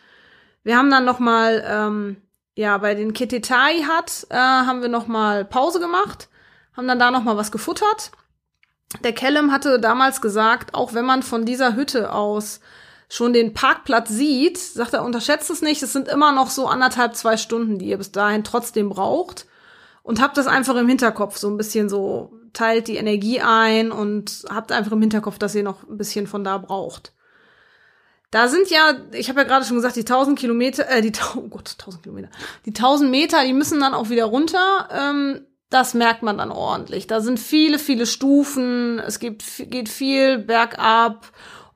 [0.64, 2.16] Wir haben dann noch mal, ähm,
[2.54, 6.28] ja, bei den Ketetai hat, äh, haben wir noch mal Pause gemacht,
[6.76, 8.12] haben dann da noch mal was gefuttert.
[9.02, 12.60] Der Kellem hatte damals gesagt, auch wenn man von dieser Hütte aus
[13.12, 17.14] schon den Parkplatz sieht, sagt er, unterschätzt es nicht, es sind immer noch so anderthalb,
[17.14, 19.44] zwei Stunden, die ihr bis dahin trotzdem braucht
[20.02, 24.44] und habt das einfach im Hinterkopf so ein bisschen so teilt die Energie ein und
[24.48, 27.12] habt einfach im Hinterkopf, dass ihr noch ein bisschen von da braucht.
[28.30, 31.48] Da sind ja, ich habe ja gerade schon gesagt, die 1000 Kilometer, äh, die, oh
[31.48, 32.30] Gott, 1000 Kilometer,
[32.64, 34.88] die 1000 Meter, die müssen dann auch wieder runter.
[34.90, 37.06] Ähm, das merkt man dann ordentlich.
[37.08, 38.98] Da sind viele, viele Stufen.
[39.00, 41.30] Es gibt, geht viel bergab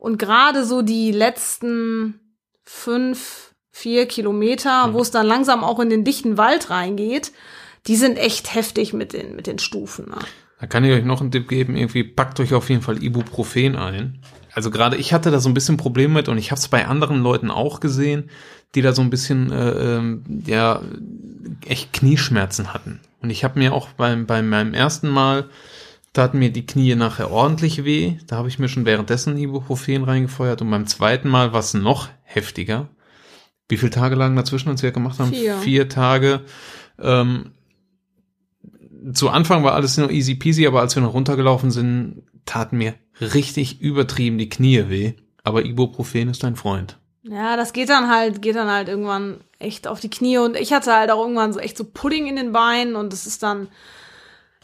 [0.07, 2.20] und gerade so die letzten
[2.62, 7.32] fünf, vier Kilometer, wo es dann langsam auch in den dichten Wald reingeht,
[7.88, 10.09] die sind echt heftig mit den, mit den Stufen.
[10.09, 10.18] Ne?
[10.61, 13.74] Da kann ich euch noch einen Tipp geben, irgendwie packt euch auf jeden Fall Ibuprofen
[13.74, 14.20] ein.
[14.52, 16.86] Also gerade ich hatte da so ein bisschen Probleme mit und ich habe es bei
[16.86, 18.30] anderen Leuten auch gesehen,
[18.76, 20.82] die da so ein bisschen äh, ähm, ja
[21.66, 23.00] echt Knieschmerzen hatten.
[23.22, 25.50] Und ich habe mir auch beim bei meinem ersten Mal
[26.16, 28.14] taten mir die Knie nachher ordentlich weh.
[28.26, 32.08] Da habe ich mir schon währenddessen Ibuprofen reingefeuert und beim zweiten Mal war es noch
[32.22, 32.88] heftiger.
[33.68, 35.30] Wie viele Tage lagen dazwischen, als wir gemacht haben?
[35.30, 35.56] Vier.
[35.58, 36.40] Vier Tage.
[36.98, 37.52] Ähm,
[39.12, 42.94] zu Anfang war alles nur easy peasy, aber als wir noch runtergelaufen sind, taten mir
[43.20, 45.12] richtig übertrieben die Knie weh.
[45.44, 46.98] Aber Ibuprofen ist dein Freund.
[47.24, 50.72] Ja, das geht dann halt, geht dann halt irgendwann echt auf die Knie und ich
[50.72, 53.68] hatte halt auch irgendwann so echt so Pudding in den Beinen und es ist dann,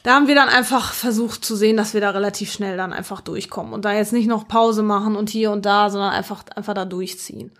[0.03, 3.21] da haben wir dann einfach versucht zu sehen, dass wir da relativ schnell dann einfach
[3.21, 6.75] durchkommen und da jetzt nicht noch Pause machen und hier und da, sondern einfach, einfach
[6.75, 7.53] da durchziehen.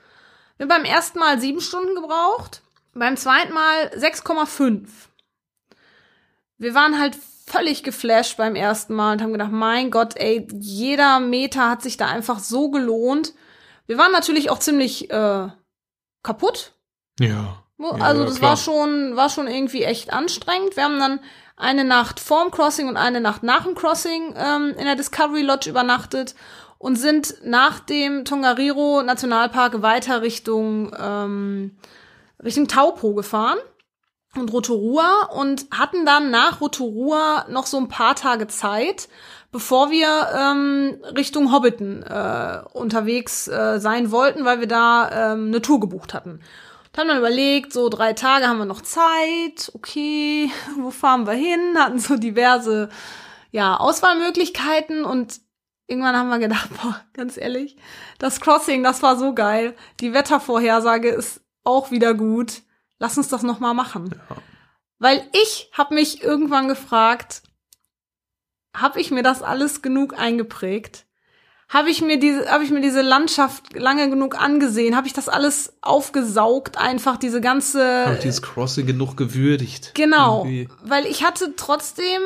[0.57, 2.63] Wir haben beim ersten Mal sieben Stunden gebraucht,
[2.95, 4.87] beim zweiten Mal 6,5.
[6.59, 7.17] Wir waren halt
[7.47, 11.97] völlig geflasht beim ersten Mal und haben gedacht, mein Gott, ey, jeder Meter hat sich
[11.97, 13.35] da einfach so gelohnt.
[13.87, 15.49] Wir waren natürlich auch ziemlich äh,
[16.23, 16.73] kaputt.
[17.21, 17.63] Ja.
[17.79, 18.51] Also ja, das klar.
[18.51, 20.77] war schon, war schon irgendwie echt anstrengend.
[20.77, 21.21] Wir haben dann
[21.63, 25.71] eine Nacht vorm Crossing und eine Nacht nach dem Crossing ähm, in der Discovery Lodge
[25.71, 26.35] übernachtet
[26.79, 31.77] und sind nach dem Tongariro Nationalpark weiter Richtung ähm,
[32.43, 33.59] Richtung Taupo gefahren
[34.37, 39.09] und Rotorua und hatten dann nach Rotorua noch so ein paar Tage Zeit,
[39.53, 45.63] bevor wir ähm, Richtung Hobbiton äh, unterwegs äh, sein wollten, weil wir da ähm, eine
[45.63, 46.41] Tour gebucht hatten.
[46.93, 51.35] Und haben dann überlegt, so drei Tage haben wir noch Zeit, okay, wo fahren wir
[51.35, 51.77] hin?
[51.79, 52.89] Hatten so diverse
[53.51, 55.41] ja, Auswahlmöglichkeiten und
[55.87, 57.77] irgendwann haben wir gedacht, boah, ganz ehrlich,
[58.19, 59.75] das Crossing, das war so geil.
[60.01, 62.63] Die Wettervorhersage ist auch wieder gut
[63.03, 64.15] Lass uns das noch mal machen.
[64.31, 64.37] Ja.
[65.01, 67.43] Weil ich habe mich irgendwann gefragt,
[68.77, 71.05] habe ich mir das alles genug eingeprägt?
[71.73, 74.95] Habe ich mir diese habe ich mir diese Landschaft lange genug angesehen?
[74.95, 79.93] Habe ich das alles aufgesaugt einfach diese ganze Habe dieses Crossing genug gewürdigt?
[79.95, 80.69] Genau, irgendwie.
[80.85, 82.21] weil ich hatte trotzdem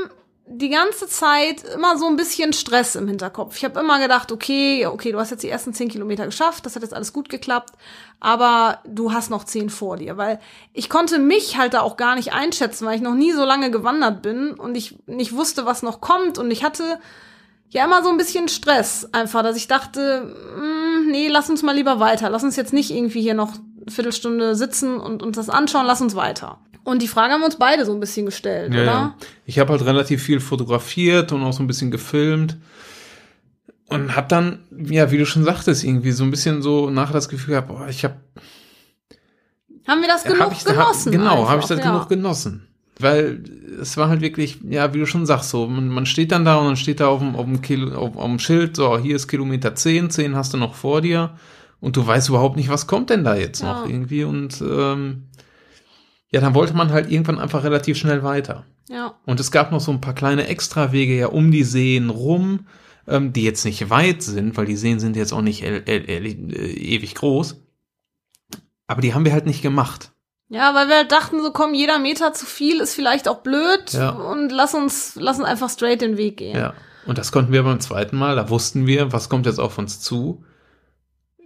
[0.48, 3.56] die ganze Zeit immer so ein bisschen Stress im Hinterkopf.
[3.56, 6.74] Ich habe immer gedacht, okay, okay, du hast jetzt die ersten zehn Kilometer geschafft, das
[6.74, 7.74] hat jetzt alles gut geklappt,
[8.20, 10.40] aber du hast noch zehn vor dir, weil
[10.72, 13.70] ich konnte mich halt da auch gar nicht einschätzen, weil ich noch nie so lange
[13.72, 16.98] gewandert bin und ich nicht wusste, was noch kommt und ich hatte
[17.70, 21.62] ja immer so ein bisschen Stress einfach, dass ich dachte, mh, hm, nee, lass uns
[21.62, 25.36] mal lieber weiter, lass uns jetzt nicht irgendwie hier noch eine Viertelstunde sitzen und uns
[25.36, 26.58] das anschauen, lass uns weiter.
[26.84, 28.92] Und die Frage haben wir uns beide so ein bisschen gestellt, ja, oder?
[28.92, 29.16] Ja.
[29.44, 32.58] Ich habe halt relativ viel fotografiert und auch so ein bisschen gefilmt.
[33.88, 37.28] Und hab dann, ja, wie du schon sagtest, irgendwie so ein bisschen so nachher das
[37.28, 38.16] Gefühl gehabt, boah, ich habe
[39.86, 41.12] Haben wir das genug hab ich, genossen?
[41.12, 41.84] Hab, genau, habe ich das ja.
[41.90, 42.68] genug genossen.
[42.98, 43.42] Weil
[43.80, 46.56] es war halt wirklich, ja, wie du schon sagst, so, man, man steht dann da
[46.56, 49.16] und dann steht da auf dem, auf dem, Kilo, auf, auf dem Schild, so, hier
[49.16, 51.36] ist Kilometer 10, 10 hast du noch vor dir
[51.80, 53.72] und du weißt überhaupt nicht, was kommt denn da jetzt ja.
[53.80, 55.24] noch irgendwie und ähm,
[56.30, 58.64] ja, dann wollte man halt irgendwann einfach relativ schnell weiter.
[58.88, 59.14] Ja.
[59.26, 62.66] Und es gab noch so ein paar kleine Extrawege ja um die Seen rum,
[63.06, 67.14] ähm, die jetzt nicht weit sind, weil die Seen sind jetzt auch nicht äh, ewig
[67.14, 67.62] groß.
[68.86, 70.12] Aber die haben wir halt nicht gemacht.
[70.48, 73.92] Ja, weil wir halt dachten, so komm, jeder Meter zu viel ist vielleicht auch blöd
[73.92, 74.10] ja.
[74.10, 76.56] und lass uns, lass uns einfach straight den Weg gehen.
[76.56, 76.74] Ja.
[77.06, 80.00] Und das konnten wir beim zweiten Mal, da wussten wir, was kommt jetzt auf uns
[80.00, 80.44] zu,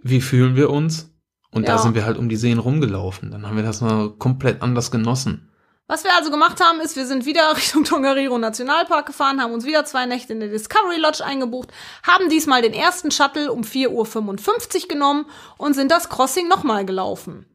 [0.03, 1.11] wie fühlen wir uns
[1.51, 1.73] und ja.
[1.73, 3.31] da sind wir halt um die Seen rumgelaufen.
[3.31, 5.47] Dann haben wir das mal komplett anders genossen.
[5.87, 9.65] Was wir also gemacht haben, ist, wir sind wieder Richtung Tongariro Nationalpark gefahren, haben uns
[9.65, 11.69] wieder zwei Nächte in der Discovery Lodge eingebucht,
[12.03, 15.25] haben diesmal den ersten Shuttle um 4.55 Uhr genommen
[15.57, 17.45] und sind das Crossing nochmal gelaufen.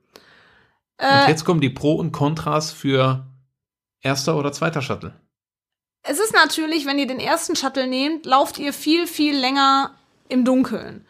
[0.98, 3.26] Und äh, jetzt kommen die Pro und Kontras für
[4.00, 5.14] erster oder zweiter Shuttle.
[6.02, 9.94] Es ist natürlich, wenn ihr den ersten Shuttle nehmt, lauft ihr viel, viel länger
[10.28, 11.04] im Dunkeln.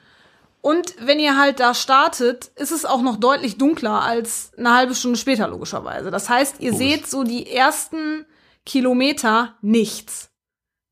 [0.62, 4.94] Und wenn ihr halt da startet, ist es auch noch deutlich dunkler als eine halbe
[4.94, 6.10] Stunde später, logischerweise.
[6.10, 6.88] Das heißt, ihr Logisch.
[6.88, 8.26] seht so die ersten
[8.64, 10.30] Kilometer nichts.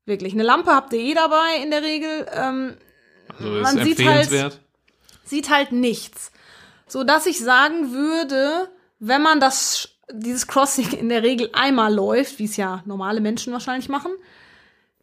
[0.05, 0.33] Wirklich.
[0.33, 2.25] Eine Lampe habt ihr eh dabei in der Regel.
[2.31, 2.77] Ähm,
[3.37, 4.61] also man sieht halt,
[5.25, 6.31] sieht halt nichts.
[6.87, 8.69] So dass ich sagen würde,
[9.07, 13.53] wenn man das, dieses Crossing in der Regel einmal läuft, wie es ja normale Menschen
[13.53, 14.11] wahrscheinlich machen,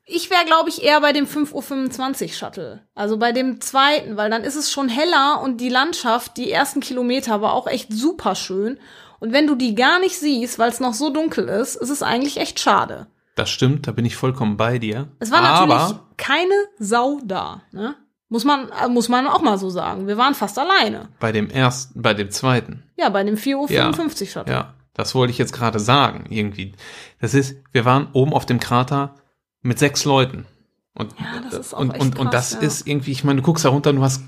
[0.05, 2.87] ich wäre, glaube ich, eher bei dem 5.25 Uhr Shuttle.
[2.95, 6.81] Also bei dem zweiten, weil dann ist es schon heller und die Landschaft, die ersten
[6.81, 8.79] Kilometer war auch echt super schön.
[9.21, 12.03] Und wenn du die gar nicht siehst, weil es noch so dunkel ist, ist es
[12.03, 13.07] eigentlich echt schade.
[13.37, 15.09] Das stimmt, da bin ich vollkommen bei dir.
[15.21, 17.95] Es war natürlich Aber keine Sau da, ne?
[18.33, 20.07] Muss man, äh, muss man auch mal so sagen.
[20.07, 21.11] Wir waren fast alleine.
[21.21, 22.83] Bei dem ersten, bei dem zweiten.
[22.97, 24.55] Ja, bei dem 4.55 Uhr ja, Shuttle.
[24.55, 26.73] Ja, das wollte ich jetzt gerade sagen, irgendwie.
[27.21, 29.17] Das ist, wir waren oben auf dem Krater
[29.61, 30.47] mit sechs Leuten.
[30.95, 32.61] Und, ja, das ist auch und, echt und, krass, und das ja.
[32.61, 34.23] ist irgendwie, ich meine, du guckst da runter und du hast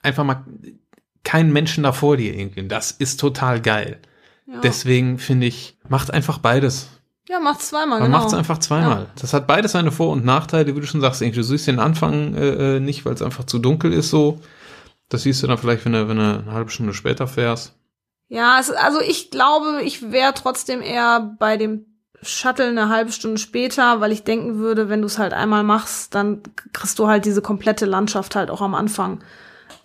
[0.00, 0.46] einfach mal
[1.22, 2.66] keinen Menschen da vor dir irgendwie.
[2.68, 4.00] Das ist total geil.
[4.46, 4.60] Ja.
[4.62, 6.88] Deswegen finde ich, macht einfach beides.
[7.28, 8.18] Ja, macht zweimal, Man genau.
[8.18, 9.02] macht es einfach zweimal.
[9.02, 9.06] Ja.
[9.20, 11.20] Das hat beides seine Vor- und Nachteile, wie du schon sagst.
[11.20, 14.40] Du siehst den Anfang äh, äh nicht, weil es einfach zu dunkel ist so.
[15.08, 17.74] Das siehst du dann vielleicht, wenn du, wenn du eine halbe Stunde später fährst.
[18.28, 21.86] Ja, es, also ich glaube, ich wäre trotzdem eher bei dem
[22.22, 26.14] Shuttle eine halbe Stunde später, weil ich denken würde, wenn du es halt einmal machst,
[26.14, 26.42] dann
[26.72, 29.22] kriegst du halt diese komplette Landschaft halt auch am Anfang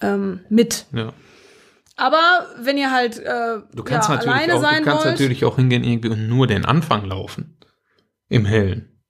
[0.01, 0.85] ähm, mit.
[0.91, 1.13] Ja.
[1.97, 5.13] Aber wenn ihr halt äh, du kannst ja, natürlich alleine auch, sein Du kannst wollt,
[5.13, 7.57] natürlich auch hingehen irgendwie und nur den Anfang laufen.
[8.29, 9.01] Im Hellen.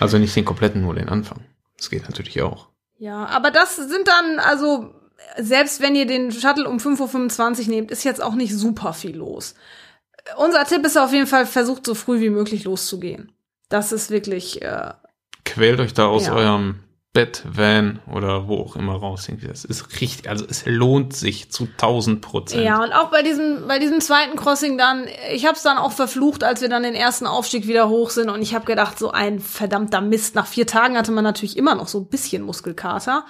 [0.00, 1.44] Also nicht den kompletten, nur den Anfang.
[1.76, 2.68] Das geht natürlich auch.
[2.98, 4.94] Ja, aber das sind dann, also
[5.38, 9.16] selbst wenn ihr den Shuttle um 5.25 Uhr nehmt, ist jetzt auch nicht super viel
[9.16, 9.54] los
[10.36, 13.32] unser Tipp ist auf jeden Fall, versucht so früh wie möglich loszugehen.
[13.68, 14.62] Das ist wirklich.
[14.62, 14.92] Äh,
[15.44, 16.34] Quält euch da aus ja.
[16.34, 16.80] eurem
[17.14, 19.28] Bett, Van oder wo auch immer raus.
[19.46, 22.64] Das ist richtig, also es lohnt sich zu 1000 Prozent.
[22.64, 25.92] Ja, und auch bei diesem, bei diesem zweiten Crossing dann, ich habe es dann auch
[25.92, 29.10] verflucht, als wir dann den ersten Aufstieg wieder hoch sind und ich habe gedacht, so
[29.10, 30.34] ein verdammter Mist.
[30.34, 33.26] Nach vier Tagen hatte man natürlich immer noch so ein bisschen Muskelkater.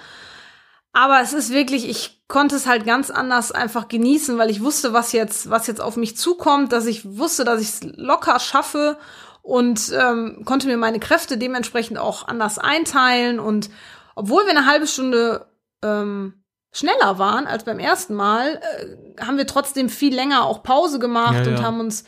[0.93, 4.93] Aber es ist wirklich, ich konnte es halt ganz anders einfach genießen, weil ich wusste,
[4.93, 8.97] was jetzt, was jetzt auf mich zukommt, dass ich wusste, dass ich es locker schaffe
[9.43, 13.39] und ähm, konnte mir meine Kräfte dementsprechend auch anders einteilen.
[13.39, 13.69] Und
[14.15, 15.45] obwohl wir eine halbe Stunde
[15.83, 20.97] ähm, schneller waren als beim ersten Mal, äh, haben wir trotzdem viel länger auch Pause
[20.97, 21.49] gemacht ja, ja.
[21.49, 22.05] und haben uns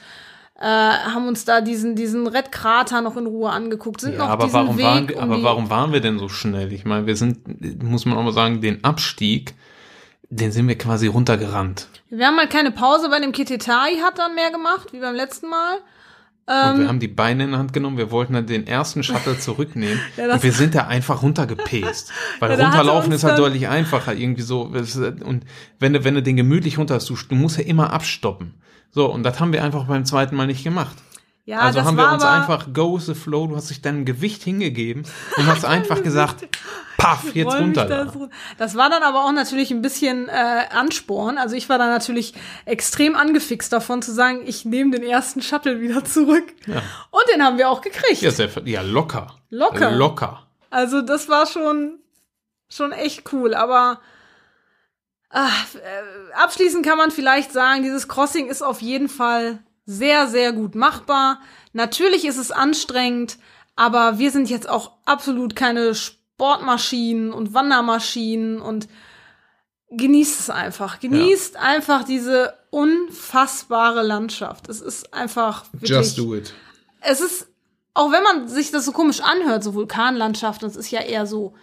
[0.58, 4.30] äh, haben uns da diesen, diesen Red Krater noch in Ruhe angeguckt, sind ja, noch
[4.30, 6.72] aber diesen warum Weg waren, um aber warum waren wir denn so schnell?
[6.72, 9.54] Ich meine, wir sind, muss man auch mal sagen, den Abstieg
[10.30, 11.88] den sind wir quasi runtergerannt.
[12.10, 15.50] Wir haben halt keine Pause bei dem Ketetai hat dann mehr gemacht, wie beim letzten
[15.50, 15.78] Mal.
[16.48, 16.80] Und Ähm.
[16.80, 20.00] wir haben die Beine in die Hand genommen, wir wollten dann den ersten Shuttle zurücknehmen
[20.18, 22.12] Ja, und wir sind da einfach runtergepest.
[22.40, 24.62] Weil Ja, er runterlaufen ist halt deutlich einfacher irgendwie so.
[24.64, 25.46] Und
[25.80, 28.54] wenn du, wenn du den gemütlich runter hast, du, du musst ja immer abstoppen.
[28.92, 30.96] So, und das haben wir einfach beim zweiten Mal nicht gemacht.
[31.48, 34.04] Ja, also das haben wir uns einfach go with the flow, du hast dich deinem
[34.04, 35.04] Gewicht hingegeben
[35.38, 36.48] und hast einfach gesagt,
[36.98, 37.86] paff, jetzt runter.
[37.86, 38.12] da Da.
[38.12, 41.38] so- Das war dann aber auch natürlich ein bisschen äh, Ansporn.
[41.38, 42.34] Also ich war dann natürlich
[42.66, 46.46] extrem angefixt davon zu sagen, ich nehme den ersten Shuttle wieder zurück.
[46.66, 46.82] Ja.
[47.12, 48.22] Und den haben wir auch gekriegt.
[48.24, 49.36] Ja, sehr, ja, locker.
[49.52, 49.92] Locker.
[49.92, 50.48] Locker.
[50.72, 52.00] Also das war schon
[52.70, 53.54] schon echt cool.
[53.54, 54.00] Aber
[55.30, 60.52] ach, äh, abschließend kann man vielleicht sagen, dieses Crossing ist auf jeden Fall sehr sehr
[60.54, 61.40] gut machbar.
[61.74, 63.38] Natürlich ist es anstrengend,
[63.76, 68.88] aber wir sind jetzt auch absolut keine Sportmaschinen und Wandermaschinen und
[69.92, 71.00] genießt es einfach.
[71.00, 74.70] Genießt einfach diese unfassbare Landschaft.
[74.70, 76.54] Es ist einfach wirklich Just do it.
[77.02, 77.48] es ist,
[77.94, 81.54] auch wenn man sich das so komisch anhört, so Vulkanlandschaft, das ist ja eher so,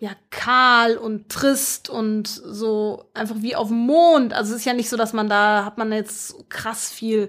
[0.00, 4.32] ja, kahl und trist und so einfach wie auf dem Mond.
[4.32, 7.28] Also es ist ja nicht so, dass man da, hat man jetzt krass viel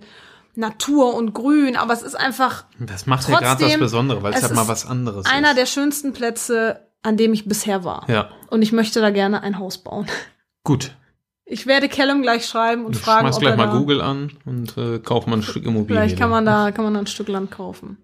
[0.55, 4.33] Natur und Grün, aber es ist einfach Das macht ja gerade das Trotzdem, Besondere, weil
[4.33, 5.57] es halt mal was anderes einer ist.
[5.57, 8.05] der schönsten Plätze, an dem ich bisher war.
[8.09, 10.07] Ja, Und ich möchte da gerne ein Haus bauen.
[10.63, 10.95] gut.
[11.51, 14.31] Ich werde Callum gleich schreiben und Du fragen, ob gleich er mal da, Google an
[14.45, 15.99] und äh, kauf mal ein Stück Immobilie.
[15.99, 17.97] Vielleicht kann man da, kann man da ein Stück Land kaufen.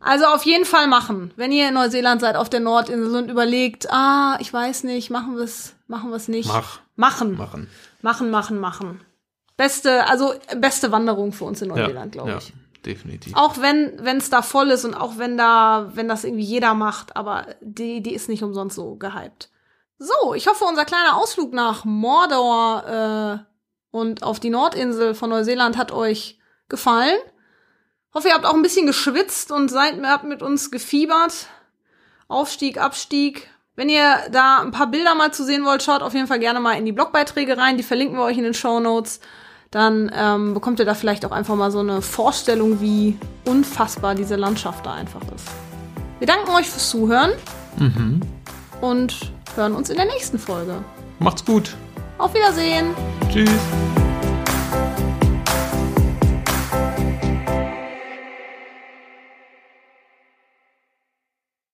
[0.00, 1.32] Also auf jeden Fall machen.
[1.36, 5.36] Wenn ihr in Neuseeland seid, auf der Nordinsel und überlegt, ah, ich weiß nicht, machen
[5.36, 6.48] wir es, machen wir es nicht.
[6.48, 7.36] Mach, Machen.
[7.36, 7.68] machen.
[8.02, 9.00] Machen, machen, machen.
[9.56, 12.52] Beste, also beste Wanderung für uns in Neuseeland, glaube ja, ich.
[12.84, 13.34] definitiv.
[13.36, 16.72] Auch wenn wenn es da voll ist und auch wenn da, wenn das irgendwie jeder
[16.74, 19.50] macht, aber die, die ist nicht umsonst so gehypt.
[19.98, 23.38] So, ich hoffe, unser kleiner Ausflug nach Mordor äh,
[23.90, 26.38] und auf die Nordinsel von Neuseeland hat euch
[26.70, 27.18] gefallen.
[28.14, 31.46] Hoffe, ihr habt auch ein bisschen geschwitzt und seid habt mit uns gefiebert.
[32.28, 33.48] Aufstieg, Abstieg.
[33.76, 36.60] Wenn ihr da ein paar Bilder mal zu sehen wollt, schaut auf jeden Fall gerne
[36.60, 37.76] mal in die Blogbeiträge rein.
[37.76, 39.20] Die verlinken wir euch in den Show Notes.
[39.70, 44.34] Dann ähm, bekommt ihr da vielleicht auch einfach mal so eine Vorstellung, wie unfassbar diese
[44.36, 45.46] Landschaft da einfach ist.
[46.18, 47.30] Wir danken euch fürs Zuhören
[47.78, 48.20] Mhm.
[48.80, 50.82] und hören uns in der nächsten Folge.
[51.20, 51.76] Macht's gut.
[52.18, 52.94] Auf Wiedersehen!
[53.32, 53.48] Tschüss.